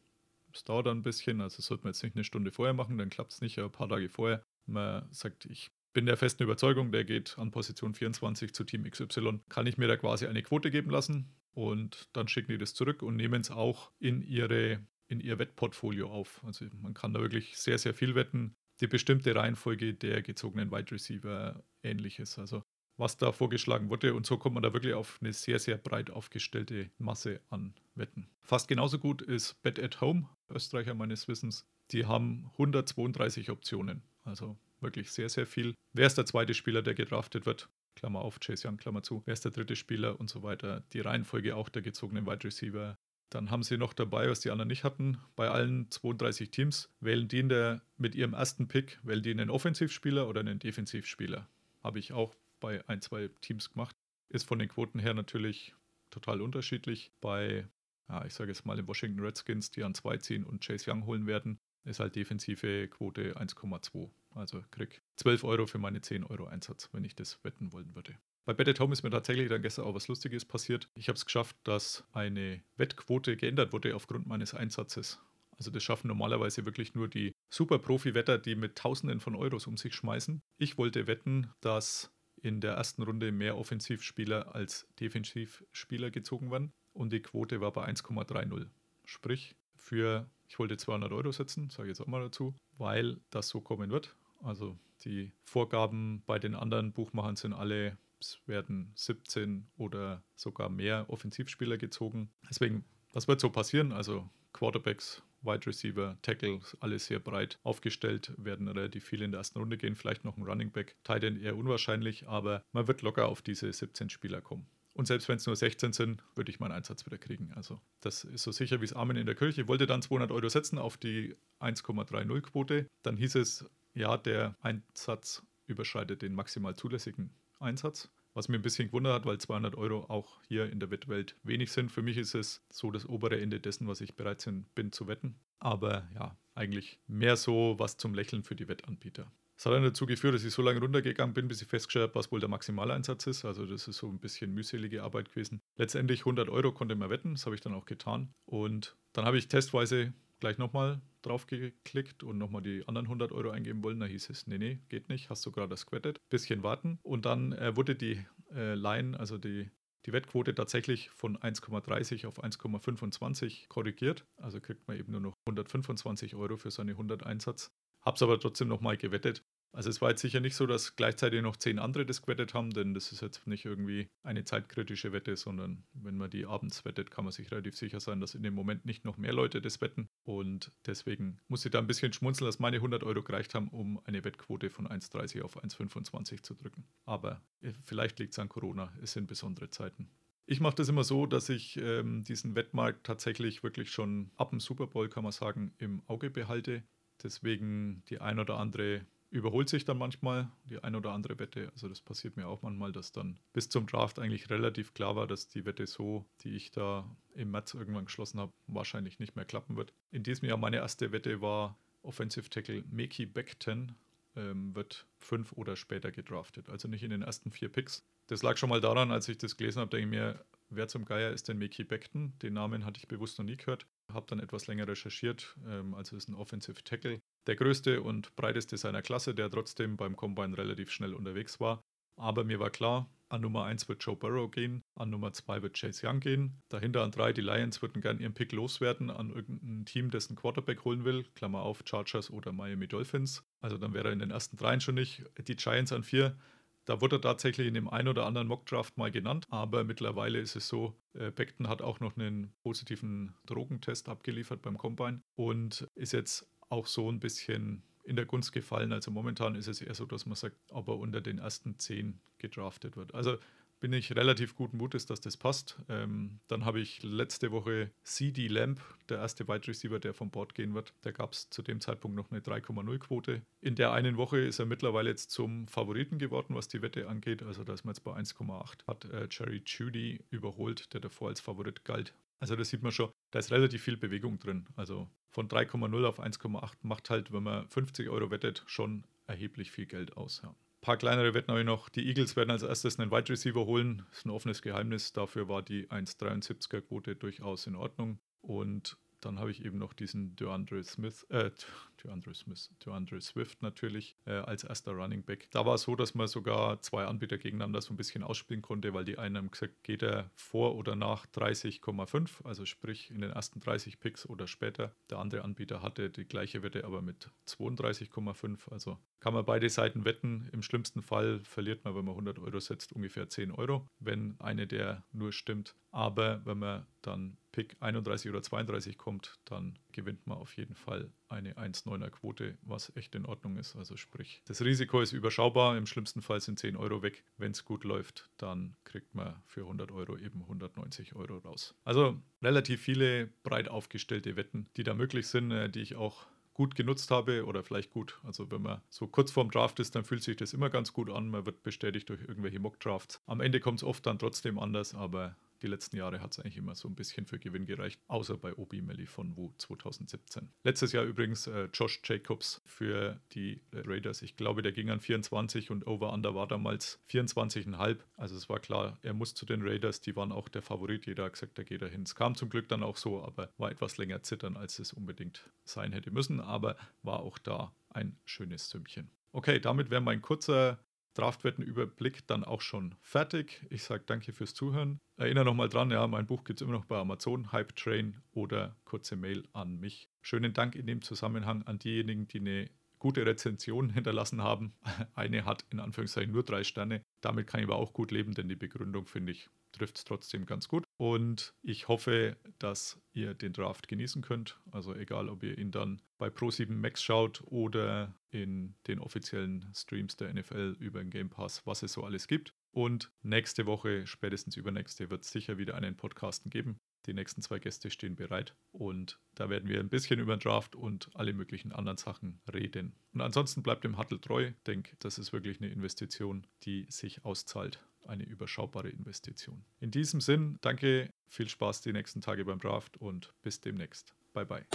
Es 0.53 0.63
dauert 0.63 0.87
ein 0.87 1.03
bisschen, 1.03 1.41
also 1.41 1.61
sollte 1.61 1.83
man 1.83 1.93
jetzt 1.93 2.03
nicht 2.03 2.15
eine 2.15 2.23
Stunde 2.23 2.51
vorher 2.51 2.73
machen, 2.73 2.97
dann 2.97 3.09
klappt 3.09 3.33
es 3.33 3.41
nicht, 3.41 3.59
ein 3.59 3.71
paar 3.71 3.89
Tage 3.89 4.09
vorher. 4.09 4.43
Man 4.65 5.07
sagt, 5.11 5.45
ich 5.45 5.69
bin 5.95 6.05
der 6.05 6.17
festen 6.17 6.43
Überzeugung, 6.43 6.91
der 6.91 7.05
geht 7.05 7.39
an 7.39 7.51
Position 7.51 7.93
24 7.95 8.53
zu 8.53 8.65
Team 8.65 8.83
XY. 8.83 9.39
Kann 9.47 9.65
ich 9.65 9.77
mir 9.77 9.87
da 9.87 9.95
quasi 9.95 10.27
eine 10.27 10.43
Quote 10.43 10.69
geben 10.69 10.91
lassen 10.91 11.33
und 11.53 12.09
dann 12.11 12.27
schicken 12.27 12.51
die 12.51 12.57
das 12.57 12.73
zurück 12.73 13.01
und 13.01 13.15
nehmen 13.15 13.41
es 13.41 13.49
auch 13.49 13.91
in 13.99 14.21
ihre 14.21 14.85
in 15.07 15.19
ihr 15.21 15.39
Wettportfolio 15.39 16.11
auf. 16.11 16.41
Also 16.43 16.65
man 16.81 16.93
kann 16.93 17.13
da 17.13 17.21
wirklich 17.21 17.57
sehr, 17.57 17.77
sehr 17.77 17.93
viel 17.93 18.15
wetten. 18.15 18.55
Die 18.81 18.87
bestimmte 18.87 19.35
Reihenfolge 19.35 19.93
der 19.93 20.21
gezogenen 20.21 20.71
Wide 20.71 20.91
Receiver 20.91 21.63
ähnliches. 21.83 22.37
Also 22.39 22.63
was 22.97 23.17
da 23.17 23.31
vorgeschlagen 23.31 23.89
wurde. 23.89 24.13
Und 24.13 24.25
so 24.25 24.37
kommt 24.37 24.55
man 24.55 24.63
da 24.63 24.73
wirklich 24.73 24.95
auf 24.95 25.19
eine 25.21 25.31
sehr, 25.31 25.59
sehr 25.59 25.77
breit 25.77 26.09
aufgestellte 26.09 26.89
Masse 26.97 27.39
an 27.49 27.73
Wetten. 27.93 28.27
Fast 28.41 28.67
genauso 28.67 28.99
gut 28.99 29.21
ist 29.21 29.61
Bet 29.61 29.79
at 29.79 30.01
Home, 30.01 30.27
Österreicher 30.49 30.93
meines 30.93 31.27
Wissens. 31.27 31.65
Die 31.91 32.05
haben 32.05 32.49
132 32.53 33.49
Optionen. 33.51 34.01
Also 34.23 34.57
wirklich 34.81 35.11
sehr, 35.11 35.29
sehr 35.29 35.45
viel. 35.45 35.75
Wer 35.93 36.07
ist 36.07 36.17
der 36.17 36.25
zweite 36.25 36.53
Spieler, 36.53 36.81
der 36.81 36.93
gedraftet 36.93 37.45
wird? 37.45 37.69
Klammer 37.95 38.21
auf, 38.21 38.39
Chase 38.39 38.67
Young, 38.67 38.77
Klammer 38.77 39.03
zu. 39.03 39.23
Wer 39.25 39.33
ist 39.33 39.45
der 39.45 39.51
dritte 39.51 39.75
Spieler 39.75 40.19
und 40.19 40.29
so 40.29 40.43
weiter. 40.43 40.83
Die 40.93 40.99
Reihenfolge 40.99 41.55
auch 41.55 41.69
der 41.69 41.81
gezogenen 41.81 42.25
Wide 42.27 42.43
Receiver. 42.43 42.97
Dann 43.29 43.49
haben 43.49 43.63
sie 43.63 43.77
noch 43.77 43.93
dabei, 43.93 44.29
was 44.29 44.41
die 44.41 44.51
anderen 44.51 44.67
nicht 44.67 44.83
hatten. 44.83 45.17
Bei 45.35 45.49
allen 45.49 45.89
32 45.89 46.51
Teams 46.51 46.89
wählen 46.99 47.27
die 47.27 47.39
in 47.39 47.49
der, 47.49 47.81
mit 47.97 48.15
ihrem 48.15 48.33
ersten 48.33 48.67
Pick, 48.67 48.99
wählen 49.03 49.23
die 49.23 49.31
einen 49.31 49.49
Offensivspieler 49.49 50.27
oder 50.27 50.41
einen 50.41 50.59
Defensivspieler. 50.59 51.49
Habe 51.83 51.99
ich 51.99 52.13
auch 52.13 52.35
bei 52.59 52.87
ein, 52.87 53.01
zwei 53.01 53.29
Teams 53.41 53.71
gemacht. 53.71 53.95
Ist 54.29 54.47
von 54.47 54.59
den 54.59 54.69
Quoten 54.69 54.99
her 54.99 55.13
natürlich 55.13 55.73
total 56.11 56.41
unterschiedlich. 56.41 57.11
Bei, 57.21 57.67
ja, 58.09 58.25
ich 58.25 58.33
sage 58.33 58.51
jetzt 58.51 58.65
mal, 58.65 58.75
den 58.75 58.87
Washington 58.87 59.19
Redskins, 59.19 59.71
die 59.71 59.83
an 59.83 59.93
zwei 59.93 60.17
ziehen 60.17 60.43
und 60.43 60.63
Chase 60.65 60.91
Young 60.91 61.05
holen 61.05 61.25
werden, 61.25 61.59
ist 61.83 61.99
halt 61.99 62.15
defensive 62.15 62.87
Quote 62.87 63.37
1,2. 63.37 64.09
Also 64.35 64.61
krieg 64.69 65.01
12 65.15 65.43
Euro 65.43 65.65
für 65.65 65.79
meine 65.79 66.01
10 66.01 66.25
Euro 66.25 66.45
Einsatz, 66.45 66.89
wenn 66.91 67.03
ich 67.03 67.15
das 67.15 67.43
wetten 67.43 67.71
wollen 67.71 67.95
würde. 67.95 68.15
Bei 68.45 68.53
Bet 68.53 68.79
Home 68.79 68.93
ist 68.93 69.01
mir 69.01 69.09
tatsächlich 69.09 69.49
dann 69.49 69.63
gestern 69.63 69.85
auch 69.85 69.95
was 69.95 70.07
Lustiges 70.07 70.45
passiert. 70.45 70.87
Ich 70.93 71.07
habe 71.07 71.17
es 71.17 71.25
geschafft, 71.25 71.55
dass 71.63 72.03
eine 72.11 72.61
Wettquote 72.77 73.37
geändert 73.37 73.73
wurde 73.73 73.95
aufgrund 73.95 74.27
meines 74.27 74.53
Einsatzes. 74.53 75.19
Also 75.57 75.71
das 75.71 75.83
schaffen 75.83 76.09
normalerweise 76.09 76.65
wirklich 76.65 76.93
nur 76.93 77.07
die 77.07 77.31
Super-Profi-Wetter, 77.49 78.37
die 78.37 78.55
mit 78.55 78.75
Tausenden 78.75 79.19
von 79.19 79.35
Euros 79.35 79.67
um 79.67 79.77
sich 79.77 79.95
schmeißen. 79.95 80.41
Ich 80.57 80.77
wollte 80.77 81.07
wetten, 81.07 81.49
dass 81.61 82.11
in 82.41 82.61
der 82.61 82.73
ersten 82.73 83.01
Runde 83.01 83.31
mehr 83.31 83.57
Offensivspieler 83.57 84.53
als 84.53 84.87
Defensivspieler 84.99 86.11
gezogen 86.11 86.51
werden 86.51 86.71
und 86.93 87.13
die 87.13 87.21
Quote 87.21 87.61
war 87.61 87.71
bei 87.71 87.87
1,30. 87.87 88.67
Sprich, 89.05 89.55
für, 89.75 90.29
ich 90.47 90.59
wollte 90.59 90.77
200 90.77 91.11
Euro 91.11 91.31
setzen, 91.31 91.69
sage 91.69 91.89
ich 91.89 91.97
jetzt 91.97 92.01
auch 92.01 92.07
mal 92.07 92.21
dazu, 92.21 92.53
weil 92.77 93.19
das 93.29 93.49
so 93.49 93.61
kommen 93.61 93.89
wird. 93.91 94.15
Also 94.45 94.77
die 95.03 95.31
Vorgaben 95.43 96.23
bei 96.25 96.39
den 96.39 96.55
anderen 96.55 96.93
Buchmachern 96.93 97.35
sind 97.35 97.53
alle, 97.53 97.97
es 98.19 98.39
werden 98.45 98.91
17 98.95 99.67
oder 99.77 100.23
sogar 100.35 100.69
mehr 100.69 101.05
Offensivspieler 101.09 101.77
gezogen. 101.77 102.31
Deswegen, 102.49 102.85
was 103.11 103.27
wird 103.27 103.41
so 103.41 103.49
passieren? 103.49 103.91
Also 103.91 104.29
Quarterbacks 104.53 105.23
Wide 105.41 105.67
Receiver, 105.67 106.17
Tackle, 106.21 106.59
alles 106.79 107.05
sehr 107.05 107.19
breit 107.19 107.59
aufgestellt, 107.63 108.33
werden 108.37 108.67
relativ 108.67 109.05
viele 109.05 109.25
in 109.25 109.31
der 109.31 109.39
ersten 109.39 109.59
Runde 109.59 109.77
gehen, 109.77 109.95
vielleicht 109.95 110.25
noch 110.25 110.37
ein 110.37 110.43
Running 110.43 110.71
Back, 110.71 110.95
Tight 111.03 111.23
eher 111.23 111.55
unwahrscheinlich, 111.55 112.27
aber 112.27 112.63
man 112.71 112.87
wird 112.87 113.03
locker 113.03 113.27
auf 113.27 113.41
diese 113.41 113.71
17 113.71 114.09
Spieler 114.09 114.41
kommen. 114.41 114.65
Und 114.93 115.07
selbst 115.07 115.27
wenn 115.27 115.35
es 115.35 115.45
nur 115.45 115.57
16 115.57 115.91
sind, 115.91 116.23
würde 116.35 116.49
ich 116.49 116.61
meinen 116.61 116.71
Einsatz 116.71 117.05
wieder 117.05 117.17
kriegen. 117.17 117.51
Also 117.53 117.81
das 117.99 118.23
ist 118.23 118.43
so 118.43 118.51
sicher 118.51 118.79
wie 118.79 118.85
es 118.85 118.93
Amen 118.93 119.17
in 119.17 119.25
der 119.25 119.35
Kirche. 119.35 119.61
Ich 119.61 119.67
wollte 119.67 119.87
dann 119.87 120.01
200 120.01 120.31
Euro 120.31 120.47
setzen 120.47 120.79
auf 120.79 120.95
die 120.95 121.35
1,30 121.59 122.41
Quote. 122.41 122.87
Dann 123.03 123.17
hieß 123.17 123.35
es, 123.35 123.65
ja, 123.95 124.17
der 124.17 124.55
Einsatz 124.61 125.43
überschreitet 125.65 126.21
den 126.21 126.35
maximal 126.35 126.75
zulässigen 126.75 127.31
Einsatz. 127.59 128.09
Was 128.33 128.49
mir 128.49 128.57
ein 128.57 128.61
bisschen 128.61 128.89
gewundert 128.89 129.13
hat, 129.13 129.25
weil 129.25 129.37
200 129.37 129.75
Euro 129.75 130.05
auch 130.09 130.41
hier 130.47 130.69
in 130.69 130.81
der 130.81 130.91
Wettwelt 130.91 131.37
wenig 131.43 131.71
sind. 131.71 131.89
Für 131.89 132.01
mich 132.01 132.17
ist 132.17 132.35
es 132.35 132.61
so 132.69 132.91
das 132.91 133.07
obere 133.07 133.39
Ende 133.39 133.61
dessen, 133.61 133.87
was 133.87 134.01
ich 134.01 134.15
bereit 134.15 134.45
bin 134.75 134.91
zu 134.91 135.07
wetten. 135.07 135.39
Aber 135.59 136.07
ja, 136.13 136.37
eigentlich 136.53 136.99
mehr 137.07 137.37
so 137.37 137.75
was 137.77 137.95
zum 137.95 138.13
Lächeln 138.13 138.43
für 138.43 138.55
die 138.55 138.67
Wettanbieter. 138.67 139.31
Das 139.55 139.65
hat 139.65 139.73
dann 139.73 139.83
dazu 139.83 140.05
geführt, 140.05 140.35
dass 140.35 140.43
ich 140.43 140.53
so 140.53 140.61
lange 140.61 140.81
runtergegangen 140.81 141.33
bin, 141.33 141.47
bis 141.47 141.61
ich 141.61 141.67
festgestellt 141.69 142.09
habe, 142.09 142.15
was 142.15 142.29
wohl 142.29 142.41
der 142.41 142.49
Maximaleinsatz 142.49 143.25
ist. 143.27 143.45
Also 143.45 143.65
das 143.65 143.87
ist 143.87 143.97
so 143.97 144.09
ein 144.09 144.19
bisschen 144.19 144.53
mühselige 144.53 145.03
Arbeit 145.03 145.29
gewesen. 145.29 145.61
Letztendlich 145.77 146.21
100 146.21 146.49
Euro 146.49 146.73
konnte 146.73 146.95
man 146.95 147.09
wetten, 147.09 147.35
das 147.35 147.45
habe 147.45 147.55
ich 147.55 147.61
dann 147.61 147.73
auch 147.73 147.85
getan. 147.85 148.33
Und 148.45 148.97
dann 149.13 149.23
habe 149.23 149.37
ich 149.37 149.47
testweise 149.47 150.13
gleich 150.45 150.59
nochmal 150.59 151.01
drauf 151.23 151.47
geklickt 151.47 152.21
und 152.21 152.37
nochmal 152.37 152.61
die 152.61 152.87
anderen 152.87 153.07
100 153.07 153.31
Euro 153.31 153.49
eingeben 153.49 153.83
wollen. 153.83 153.99
Da 153.99 154.05
hieß 154.05 154.29
es, 154.29 154.45
nee, 154.45 154.59
nee, 154.59 154.79
geht 154.89 155.09
nicht, 155.09 155.31
hast 155.31 155.43
du 155.43 155.51
gerade 155.51 155.69
das 155.69 155.79
squatted. 155.79 156.19
Bisschen 156.29 156.61
warten. 156.61 156.99
Und 157.01 157.25
dann 157.25 157.53
äh, 157.53 157.75
wurde 157.75 157.95
die 157.95 158.23
äh, 158.53 158.75
Line, 158.75 159.19
also 159.19 159.39
die, 159.39 159.71
die 160.05 160.13
Wettquote 160.13 160.53
tatsächlich 160.53 161.09
von 161.09 161.35
1,30 161.35 162.27
auf 162.27 162.43
1,25 162.43 163.67
korrigiert. 163.69 164.27
Also 164.37 164.61
kriegt 164.61 164.87
man 164.87 164.99
eben 164.99 165.13
nur 165.13 165.21
noch 165.21 165.33
125 165.47 166.35
Euro 166.35 166.57
für 166.57 166.69
seine 166.69 166.91
100 166.91 167.25
Einsatz. 167.25 167.71
Hab's 168.03 168.21
aber 168.21 168.39
trotzdem 168.39 168.67
nochmal 168.67 168.97
gewettet 168.97 169.43
also 169.75 169.89
es 169.89 170.01
war 170.01 170.09
jetzt 170.11 170.21
sicher 170.21 170.39
nicht 170.39 170.55
so, 170.55 170.65
dass 170.65 170.95
gleichzeitig 170.95 171.41
noch 171.41 171.57
zehn 171.57 171.79
andere 171.79 172.05
das 172.05 172.21
gewettet 172.21 172.53
haben, 172.53 172.69
denn 172.69 172.93
das 172.93 173.11
ist 173.11 173.21
jetzt 173.21 173.45
nicht 173.45 173.65
irgendwie 173.65 174.09
eine 174.23 174.45
zeitkritische 174.45 175.11
Wette, 175.11 175.35
sondern 175.35 175.83
wenn 175.93 176.15
man 176.15 176.29
die 176.29 176.45
abends 176.45 176.85
wettet, 176.85 177.11
kann 177.11 177.25
man 177.25 177.33
sich 177.33 177.51
relativ 177.51 177.75
sicher 177.75 177.99
sein, 177.99 178.21
dass 178.21 178.35
in 178.35 178.43
dem 178.43 178.53
Moment 178.53 178.85
nicht 178.85 179.03
noch 179.03 179.17
mehr 179.17 179.33
Leute 179.33 179.61
das 179.61 179.81
wetten. 179.81 180.07
Und 180.23 180.71
deswegen 180.85 181.39
muss 181.49 181.65
ich 181.65 181.71
da 181.71 181.79
ein 181.79 181.87
bisschen 181.87 182.13
schmunzeln, 182.13 182.47
dass 182.47 182.59
meine 182.59 182.77
100 182.77 183.03
Euro 183.03 183.21
gereicht 183.21 183.53
haben, 183.53 183.67
um 183.67 183.99
eine 184.05 184.23
Wettquote 184.23 184.69
von 184.69 184.87
1,30 184.87 185.41
auf 185.41 185.61
1,25 185.61 186.41
zu 186.41 186.53
drücken. 186.53 186.87
Aber 187.05 187.41
äh, 187.61 187.73
vielleicht 187.83 188.17
liegt 188.19 188.31
es 188.31 188.39
an 188.39 188.47
Corona, 188.47 188.93
es 189.03 189.11
sind 189.11 189.27
besondere 189.27 189.69
Zeiten. 189.71 190.09
Ich 190.45 190.61
mache 190.61 190.75
das 190.75 190.87
immer 190.87 191.03
so, 191.03 191.25
dass 191.25 191.49
ich 191.49 191.75
ähm, 191.77 192.23
diesen 192.23 192.55
Wettmarkt 192.55 193.05
tatsächlich 193.05 193.61
wirklich 193.61 193.91
schon 193.91 194.31
ab 194.37 194.51
dem 194.51 194.61
Super 194.61 194.87
Bowl, 194.87 195.09
kann 195.09 195.23
man 195.23 195.33
sagen, 195.33 195.73
im 195.79 196.01
Auge 196.07 196.29
behalte. 196.29 196.83
Deswegen 197.23 198.03
die 198.09 198.21
ein 198.21 198.39
oder 198.39 198.57
andere 198.57 199.05
überholt 199.35 199.69
sich 199.69 199.85
dann 199.85 199.97
manchmal 199.97 200.49
die 200.63 200.83
ein 200.83 200.95
oder 200.95 201.11
andere 201.11 201.37
Wette. 201.37 201.69
Also 201.73 201.87
das 201.87 202.01
passiert 202.01 202.37
mir 202.37 202.47
auch 202.47 202.61
manchmal, 202.61 202.91
dass 202.91 203.11
dann 203.11 203.37
bis 203.53 203.69
zum 203.69 203.85
Draft 203.85 204.19
eigentlich 204.19 204.49
relativ 204.49 204.93
klar 204.93 205.15
war, 205.15 205.27
dass 205.27 205.47
die 205.47 205.65
Wette 205.65 205.85
so, 205.87 206.25
die 206.41 206.55
ich 206.55 206.71
da 206.71 207.05
im 207.33 207.51
März 207.51 207.73
irgendwann 207.73 208.05
geschlossen 208.05 208.39
habe, 208.39 208.53
wahrscheinlich 208.67 209.19
nicht 209.19 209.35
mehr 209.35 209.45
klappen 209.45 209.75
wird. 209.75 209.93
In 210.11 210.23
diesem 210.23 210.47
Jahr 210.47 210.57
meine 210.57 210.77
erste 210.77 211.11
Wette 211.11 211.41
war 211.41 211.77
Offensive 212.01 212.49
Tackle 212.49 212.83
Meki 212.89 213.25
Beckton 213.25 213.95
ähm, 214.35 214.75
wird 214.75 215.07
fünf 215.19 215.53
oder 215.53 215.75
später 215.75 216.11
gedraftet. 216.11 216.69
Also 216.69 216.87
nicht 216.87 217.03
in 217.03 217.09
den 217.09 217.21
ersten 217.21 217.51
vier 217.51 217.69
Picks. 217.69 218.03
Das 218.27 218.43
lag 218.43 218.57
schon 218.57 218.69
mal 218.69 218.81
daran, 218.81 219.11
als 219.11 219.27
ich 219.29 219.37
das 219.37 219.57
gelesen 219.57 219.79
habe, 219.79 219.89
denke 219.89 220.05
ich 220.05 220.09
mir, 220.09 220.45
wer 220.69 220.87
zum 220.87 221.05
Geier 221.05 221.31
ist 221.31 221.47
denn 221.47 221.57
Mickey 221.57 221.83
Beckton? 221.83 222.33
Den 222.39 222.53
Namen 222.53 222.85
hatte 222.85 222.99
ich 222.99 223.07
bewusst 223.07 223.37
noch 223.37 223.45
nie 223.45 223.57
gehört. 223.57 223.85
Habe 224.13 224.27
dann 224.27 224.39
etwas 224.39 224.67
länger 224.67 224.87
recherchiert. 224.87 225.57
Ähm, 225.67 225.93
also 225.93 226.15
ist 226.15 226.29
ein 226.29 226.35
Offensive 226.35 226.83
Tackle. 226.83 227.21
Der 227.47 227.55
größte 227.55 228.01
und 228.01 228.35
breiteste 228.35 228.77
seiner 228.77 229.01
Klasse, 229.01 229.35
der 229.35 229.49
trotzdem 229.49 229.97
beim 229.97 230.15
Combine 230.15 230.57
relativ 230.57 230.91
schnell 230.91 231.13
unterwegs 231.13 231.59
war. 231.59 231.83
Aber 232.17 232.43
mir 232.43 232.59
war 232.59 232.69
klar, 232.69 233.09
an 233.27 233.41
Nummer 233.41 233.65
1 233.65 233.89
wird 233.89 234.03
Joe 234.03 234.15
Burrow 234.15 234.49
gehen, 234.49 234.83
an 234.95 235.09
Nummer 235.09 235.33
2 235.33 235.61
wird 235.63 235.77
Chase 235.77 236.07
Young 236.07 236.19
gehen. 236.19 236.61
Dahinter 236.69 237.03
an 237.03 237.11
3, 237.11 237.33
die 237.33 237.41
Lions 237.41 237.81
würden 237.81 238.01
gern 238.01 238.19
ihren 238.19 238.33
Pick 238.33 238.51
loswerden 238.51 239.09
an 239.09 239.31
irgendein 239.31 239.85
Team, 239.85 240.11
dessen 240.11 240.35
Quarterback 240.35 240.85
holen 240.85 241.03
will. 241.03 241.25
Klammer 241.35 241.61
auf, 241.61 241.83
Chargers 241.85 242.29
oder 242.29 242.51
Miami 242.51 242.87
Dolphins. 242.87 243.43
Also 243.61 243.77
dann 243.77 243.93
wäre 243.93 244.09
er 244.09 244.13
in 244.13 244.19
den 244.19 244.31
ersten 244.31 244.57
dreien 244.57 244.79
schon 244.79 244.95
nicht. 244.95 245.23
Die 245.47 245.55
Giants 245.55 245.91
an 245.91 246.03
4 246.03 246.37
Da 246.85 247.01
wurde 247.01 247.17
er 247.17 247.21
tatsächlich 247.21 247.67
in 247.67 247.73
dem 247.73 247.89
einen 247.89 248.07
oder 248.07 248.25
anderen 248.25 248.47
Mockdraft 248.47 248.97
mal 248.97 249.11
genannt, 249.11 249.45
aber 249.49 249.83
mittlerweile 249.83 250.39
ist 250.39 250.55
es 250.55 250.67
so, 250.67 250.95
äh, 251.13 251.31
Beckton 251.31 251.67
hat 251.67 251.81
auch 251.81 251.99
noch 251.99 252.15
einen 252.15 252.53
positiven 252.61 253.35
Drogentest 253.47 254.07
abgeliefert 254.07 254.61
beim 254.61 254.77
Combine 254.77 255.21
und 255.35 255.87
ist 255.95 256.13
jetzt 256.13 256.47
auch 256.69 256.87
so 256.87 257.11
ein 257.11 257.19
bisschen 257.19 257.83
in 258.03 258.15
der 258.15 258.25
Gunst 258.25 258.51
gefallen. 258.51 258.93
Also 258.93 259.09
momentan 259.11 259.55
ist 259.55 259.67
es 259.67 259.81
eher 259.81 259.95
so, 259.95 260.05
dass 260.05 260.25
man 260.27 260.35
sagt, 260.35 260.57
ob 260.69 260.87
er 260.87 260.97
unter 260.97 261.21
den 261.21 261.39
ersten 261.39 261.79
zehn 261.79 262.21
gedraftet 262.37 262.95
wird. 262.97 263.15
Also 263.15 263.37
bin 263.79 263.93
ich 263.93 264.15
relativ 264.15 264.55
guten 264.55 264.77
Mutes, 264.77 265.05
dass 265.05 265.21
das 265.21 265.37
passt. 265.37 265.77
Ähm, 265.89 266.39
dann 266.47 266.65
habe 266.65 266.79
ich 266.79 267.03
letzte 267.03 267.51
Woche 267.51 267.91
CD 268.03 268.47
Lamp, 268.47 268.81
der 269.09 269.17
erste 269.17 269.47
Wide 269.47 269.67
Receiver, 269.67 269.99
der 269.99 270.13
vom 270.13 270.31
Board 270.31 270.55
gehen 270.55 270.73
wird. 270.73 270.93
Da 271.01 271.11
gab 271.11 271.33
es 271.33 271.49
zu 271.49 271.61
dem 271.61 271.81
Zeitpunkt 271.81 272.15
noch 272.15 272.31
eine 272.31 272.41
3,0 272.41 272.97
Quote. 272.99 273.41
In 273.61 273.75
der 273.75 273.91
einen 273.91 274.17
Woche 274.17 274.39
ist 274.39 274.59
er 274.59 274.65
mittlerweile 274.65 275.09
jetzt 275.09 275.31
zum 275.31 275.67
Favoriten 275.67 276.17
geworden, 276.17 276.55
was 276.55 276.67
die 276.67 276.81
Wette 276.81 277.07
angeht. 277.07 277.43
Also 277.43 277.63
da 277.63 277.73
ist 277.73 277.85
man 277.85 277.93
jetzt 277.93 278.03
bei 278.03 278.13
1,8. 278.13 278.87
Hat 278.87 279.05
äh, 279.05 279.27
Jerry 279.29 279.61
Judy 279.65 280.23
überholt, 280.29 280.93
der 280.93 281.01
davor 281.01 281.29
als 281.29 281.41
Favorit 281.41 281.83
galt. 281.85 282.13
Also 282.39 282.55
da 282.55 282.63
sieht 282.63 282.83
man 282.83 282.91
schon, 282.91 283.11
da 283.31 283.39
ist 283.39 283.51
relativ 283.51 283.83
viel 283.83 283.97
Bewegung 283.97 284.39
drin. 284.39 284.67
Also 284.75 285.09
von 285.29 285.47
3,0 285.47 286.05
auf 286.05 286.19
1,8 286.19 286.73
macht 286.81 287.09
halt, 287.09 287.31
wenn 287.31 287.43
man 287.43 287.67
50 287.69 288.09
Euro 288.09 288.31
wettet, 288.31 288.63
schon 288.67 289.03
erheblich 289.27 289.71
viel 289.71 289.85
Geld 289.85 290.17
aus. 290.17 290.41
Ja 290.43 290.55
paar 290.85 290.97
kleinere 290.97 291.33
Wetten 291.33 291.49
habe 291.49 291.61
ich 291.61 291.65
noch. 291.65 291.89
Die 291.89 292.07
Eagles 292.07 292.35
werden 292.35 292.51
als 292.51 292.61
erstes 292.61 292.99
einen 292.99 293.09
Wide 293.09 293.29
Receiver 293.29 293.65
holen. 293.65 294.03
Das 294.09 294.19
ist 294.19 294.25
ein 294.25 294.29
offenes 294.29 294.61
Geheimnis. 294.61 295.13
Dafür 295.13 295.49
war 295.49 295.63
die 295.63 295.89
1,73er 295.89 296.81
Quote 296.81 297.15
durchaus 297.15 297.65
in 297.65 297.75
Ordnung. 297.75 298.19
Und 298.41 298.95
dann 299.25 299.39
habe 299.39 299.51
ich 299.51 299.65
eben 299.65 299.77
noch 299.77 299.93
diesen 299.93 300.35
DeAndre 300.35 300.83
Smith, 300.83 301.25
äh, 301.29 301.49
DeAndre 302.03 302.35
Smith, 302.35 302.69
DeAndre 302.85 303.19
Swift 303.19 303.61
natürlich 303.61 304.15
äh, 304.25 304.33
als 304.33 304.63
erster 304.63 304.91
Running 304.91 305.23
Back. 305.23 305.49
Da 305.51 305.65
war 305.65 305.75
es 305.75 305.81
so, 305.81 305.95
dass 305.95 306.13
man 306.13 306.27
sogar 306.27 306.81
zwei 306.81 307.05
Anbieter 307.05 307.37
gegeneinander 307.37 307.81
so 307.81 307.93
ein 307.93 307.97
bisschen 307.97 308.23
ausspielen 308.23 308.61
konnte, 308.61 308.93
weil 308.93 309.05
die 309.05 309.17
einen 309.17 309.37
haben 309.37 309.51
gesagt, 309.51 309.83
geht 309.83 310.03
er 310.03 310.29
vor 310.35 310.75
oder 310.75 310.95
nach 310.95 311.25
30,5, 311.27 312.45
also 312.45 312.65
sprich 312.65 313.09
in 313.09 313.21
den 313.21 313.31
ersten 313.31 313.59
30 313.59 313.99
Picks 313.99 314.27
oder 314.27 314.47
später. 314.47 314.95
Der 315.09 315.17
andere 315.17 315.43
Anbieter 315.43 315.81
hatte 315.81 316.09
die 316.09 316.25
gleiche 316.25 316.61
Wette, 316.61 316.85
aber 316.85 317.01
mit 317.01 317.29
32,5. 317.47 318.69
Also 318.71 318.99
kann 319.19 319.33
man 319.33 319.45
beide 319.45 319.69
Seiten 319.69 320.05
wetten. 320.05 320.49
Im 320.51 320.61
schlimmsten 320.61 321.01
Fall 321.01 321.39
verliert 321.39 321.83
man, 321.83 321.95
wenn 321.95 322.05
man 322.05 322.13
100 322.13 322.37
Euro 322.37 322.59
setzt, 322.59 322.93
ungefähr 322.93 323.27
10 323.27 323.51
Euro, 323.51 323.89
wenn 323.99 324.39
eine 324.39 324.67
der 324.67 325.03
nur 325.11 325.31
stimmt. 325.31 325.75
Aber 325.91 326.45
wenn 326.45 326.59
man 326.59 326.85
dann 327.01 327.37
Pick 327.55 327.77
31 327.79 328.29
oder 328.29 328.43
32 328.43 328.97
kommt, 328.97 329.39
dann 329.45 329.79
gewinnt 329.93 330.27
man 330.27 330.37
auf 330.37 330.57
jeden 330.57 330.75
Fall 330.75 331.09
eine 331.29 331.53
1,9er 331.53 332.09
Quote, 332.09 332.57
was 332.63 332.91
echt 332.97 333.15
in 333.15 333.25
Ordnung 333.25 333.55
ist. 333.55 333.77
Also 333.77 333.95
sprich, 333.95 334.41
das 334.43 334.61
Risiko 334.61 334.99
ist 334.99 335.13
überschaubar. 335.13 335.77
Im 335.77 335.85
schlimmsten 335.85 336.21
Fall 336.21 336.41
sind 336.41 336.59
10 336.59 336.75
Euro 336.75 337.01
weg. 337.01 337.23
Wenn 337.37 337.51
es 337.51 337.63
gut 337.63 337.85
läuft, 337.85 338.29
dann 338.35 338.75
kriegt 338.83 339.15
man 339.15 339.41
für 339.47 339.61
100 339.61 339.93
Euro 339.93 340.17
eben 340.17 340.41
190 340.41 341.15
Euro 341.15 341.37
raus. 341.37 341.73
Also 341.85 342.21
relativ 342.41 342.81
viele 342.81 343.27
breit 343.43 343.69
aufgestellte 343.69 344.35
Wetten, 344.35 344.67
die 344.75 344.83
da 344.83 344.93
möglich 344.93 345.27
sind, 345.27 345.51
äh, 345.51 345.69
die 345.69 345.79
ich 345.79 345.95
auch 345.95 346.27
gut 346.53 346.75
genutzt 346.75 347.09
habe 347.09 347.45
oder 347.45 347.63
vielleicht 347.63 347.91
gut. 347.91 348.19
Also 348.23 348.51
wenn 348.51 348.63
man 348.63 348.81
so 348.89 349.07
kurz 349.07 349.31
vorm 349.31 349.49
Draft 349.49 349.79
ist, 349.79 349.95
dann 349.95 350.03
fühlt 350.03 350.23
sich 350.23 350.35
das 350.35 350.51
immer 350.51 350.69
ganz 350.69 350.91
gut 350.91 351.09
an. 351.09 351.29
Man 351.29 351.45
wird 351.45 351.63
bestätigt 351.63 352.09
durch 352.09 352.21
irgendwelche 352.21 352.59
Mock-Drafts. 352.59 353.21
Am 353.27 353.39
Ende 353.39 353.61
kommt 353.61 353.79
es 353.79 353.83
oft 353.83 354.05
dann 354.05 354.19
trotzdem 354.19 354.59
anders, 354.59 354.93
aber 354.93 355.37
die 355.61 355.67
letzten 355.67 355.97
Jahre 355.97 356.21
hat 356.21 356.31
es 356.31 356.39
eigentlich 356.39 356.57
immer 356.57 356.75
so 356.75 356.87
ein 356.87 356.95
bisschen 356.95 357.25
für 357.25 357.39
Gewinn 357.39 357.65
gereicht, 357.65 357.99
außer 358.07 358.37
bei 358.37 358.53
Obi 358.55 358.81
Melly 358.81 359.05
von 359.05 359.35
Wu 359.35 359.51
2017. 359.57 360.49
Letztes 360.63 360.91
Jahr 360.91 361.03
übrigens 361.03 361.47
äh, 361.47 361.69
Josh 361.73 362.01
Jacobs 362.03 362.61
für 362.65 363.19
die 363.31 363.61
Raiders. 363.73 364.21
Ich 364.21 364.35
glaube, 364.35 364.61
der 364.61 364.71
ging 364.71 364.89
an 364.89 364.99
24 364.99 365.71
und 365.71 365.87
Over-Under 365.87 366.35
war 366.35 366.47
damals 366.47 366.99
24,5. 367.09 367.97
Also 368.17 368.35
es 368.35 368.49
war 368.49 368.59
klar, 368.59 368.97
er 369.01 369.13
muss 369.13 369.33
zu 369.33 369.45
den 369.45 369.61
Raiders. 369.61 370.01
Die 370.01 370.15
waren 370.15 370.31
auch 370.31 370.49
der 370.49 370.61
Favorit. 370.61 371.05
Jeder 371.05 371.25
hat 371.25 371.33
gesagt, 371.33 371.57
da 371.57 371.63
geht 371.63 371.81
er 371.81 371.89
hin. 371.89 372.03
Es 372.03 372.15
kam 372.15 372.35
zum 372.35 372.49
Glück 372.49 372.69
dann 372.69 372.83
auch 372.83 372.97
so, 372.97 373.23
aber 373.23 373.49
war 373.57 373.71
etwas 373.71 373.97
länger 373.97 374.23
zittern, 374.23 374.57
als 374.57 374.79
es 374.79 374.93
unbedingt 374.93 375.49
sein 375.63 375.93
hätte 375.93 376.11
müssen. 376.11 376.39
Aber 376.39 376.75
war 377.03 377.21
auch 377.21 377.37
da 377.37 377.75
ein 377.89 378.17
schönes 378.25 378.69
Sümmchen. 378.69 379.09
Okay, 379.31 379.59
damit 379.59 379.89
wäre 379.89 380.01
mein 380.01 380.21
kurzer 380.21 380.79
Draftwettenüberblick 381.15 382.27
dann 382.27 382.43
auch 382.43 382.61
schon 382.61 382.95
fertig. 383.01 383.65
Ich 383.69 383.83
sage 383.83 384.03
danke 384.05 384.31
fürs 384.33 384.53
Zuhören. 384.53 384.99
Erinnere 385.17 385.45
nochmal 385.45 385.69
dran, 385.69 385.89
ja, 385.91 386.05
mein 386.07 386.27
Buch 386.27 386.43
gibt 386.43 386.61
es 386.61 386.65
immer 386.65 386.77
noch 386.77 386.85
bei 386.85 386.97
Amazon, 386.97 387.51
Hype 387.51 387.75
Train 387.75 388.21
oder 388.31 388.75
kurze 388.85 389.15
Mail 389.15 389.47
an 389.53 389.79
mich. 389.79 390.07
Schönen 390.21 390.53
Dank 390.53 390.75
in 390.75 390.87
dem 390.87 391.01
Zusammenhang 391.01 391.63
an 391.63 391.79
diejenigen, 391.79 392.27
die 392.27 392.39
eine 392.39 392.69
gute 392.99 393.25
Rezension 393.25 393.89
hinterlassen 393.93 394.41
haben. 394.41 394.73
Eine 395.13 395.45
hat 395.45 395.65
in 395.71 395.79
Anführungszeichen 395.79 396.31
nur 396.31 396.43
drei 396.43 396.63
Sterne. 396.63 397.01
Damit 397.21 397.47
kann 397.47 397.61
ich 397.61 397.65
aber 397.65 397.77
auch 397.77 397.93
gut 397.93 398.11
leben, 398.11 398.33
denn 398.33 398.49
die 398.49 398.55
Begründung 398.55 399.05
finde 399.05 399.31
ich 399.31 399.49
trifft 399.75 399.97
es 399.97 400.03
trotzdem 400.03 400.45
ganz 400.45 400.67
gut. 400.67 400.85
Und 400.97 401.53
ich 401.61 401.87
hoffe, 401.87 402.37
dass 402.59 402.99
ihr 403.13 403.33
den 403.33 403.53
Draft 403.53 403.87
genießen 403.87 404.21
könnt. 404.21 404.59
Also 404.71 404.95
egal, 404.95 405.29
ob 405.29 405.43
ihr 405.43 405.57
ihn 405.57 405.71
dann 405.71 406.01
bei 406.17 406.27
Pro7 406.27 406.71
Max 406.71 407.03
schaut 407.03 407.43
oder 407.45 408.15
in 408.29 408.75
den 408.87 408.99
offiziellen 408.99 409.69
Streams 409.73 410.17
der 410.17 410.33
NFL 410.33 410.77
über 410.79 410.99
den 410.99 411.09
Game 411.09 411.29
Pass, 411.29 411.65
was 411.65 411.83
es 411.83 411.93
so 411.93 412.03
alles 412.03 412.27
gibt. 412.27 412.53
Und 412.71 413.11
nächste 413.21 413.65
Woche, 413.65 414.05
spätestens 414.05 414.57
übernächste, 414.57 415.09
wird 415.09 415.23
es 415.23 415.31
sicher 415.31 415.57
wieder 415.57 415.75
einen 415.75 415.95
Podcasten 415.95 416.49
geben. 416.49 416.79
Die 417.05 417.13
nächsten 417.13 417.41
zwei 417.41 417.59
Gäste 417.59 417.91
stehen 417.91 418.15
bereit 418.15 418.55
und 418.71 419.19
da 419.35 419.49
werden 419.49 419.69
wir 419.69 419.79
ein 419.79 419.89
bisschen 419.89 420.19
über 420.19 420.35
den 420.35 420.39
Draft 420.39 420.75
und 420.75 421.09
alle 421.13 421.33
möglichen 421.33 421.71
anderen 421.71 421.97
Sachen 421.97 422.41
reden. 422.51 422.95
Und 423.13 423.21
ansonsten 423.21 423.63
bleibt 423.63 423.83
dem 423.83 423.97
Huddle 423.97 424.19
treu. 424.19 424.47
Ich 424.47 424.63
denke, 424.63 424.95
das 424.99 425.19
ist 425.19 425.31
wirklich 425.31 425.61
eine 425.61 425.71
Investition, 425.71 426.47
die 426.63 426.87
sich 426.89 427.23
auszahlt 427.23 427.81
eine 428.07 428.23
überschaubare 428.23 428.89
Investition. 428.89 429.63
In 429.79 429.91
diesem 429.91 430.21
Sinn, 430.21 430.57
danke, 430.61 431.09
viel 431.27 431.49
Spaß 431.49 431.81
die 431.81 431.93
nächsten 431.93 432.21
Tage 432.21 432.45
beim 432.45 432.59
Draft 432.59 432.97
und 432.97 433.33
bis 433.41 433.59
demnächst. 433.61 434.13
Bye 434.33 434.45
bye. 434.45 434.65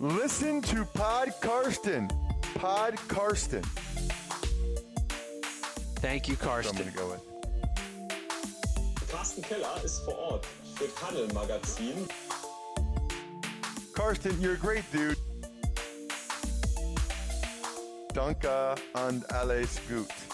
Listen 0.00 0.62
to 0.62 0.84
Pod 0.94 1.28
Karsten. 1.40 2.08
Pod 2.54 2.96
Karsten. 3.08 3.62
Thank 6.00 6.26
you, 6.28 6.36
Karsten. 6.36 6.92
go. 6.94 7.16
Carsten 9.08 9.42
Keller 9.42 9.84
ist 9.84 10.00
vor 10.00 10.18
Ort 10.18 10.46
für 10.74 10.88
Tunnel 10.96 11.32
Magazin. 11.32 12.08
Karsten, 13.94 14.40
you're 14.40 14.54
a 14.54 14.56
great 14.56 14.84
dude. 14.90 15.16
Danke 18.14 18.74
and 18.94 19.24
alles 19.32 19.78
gut. 19.88 20.31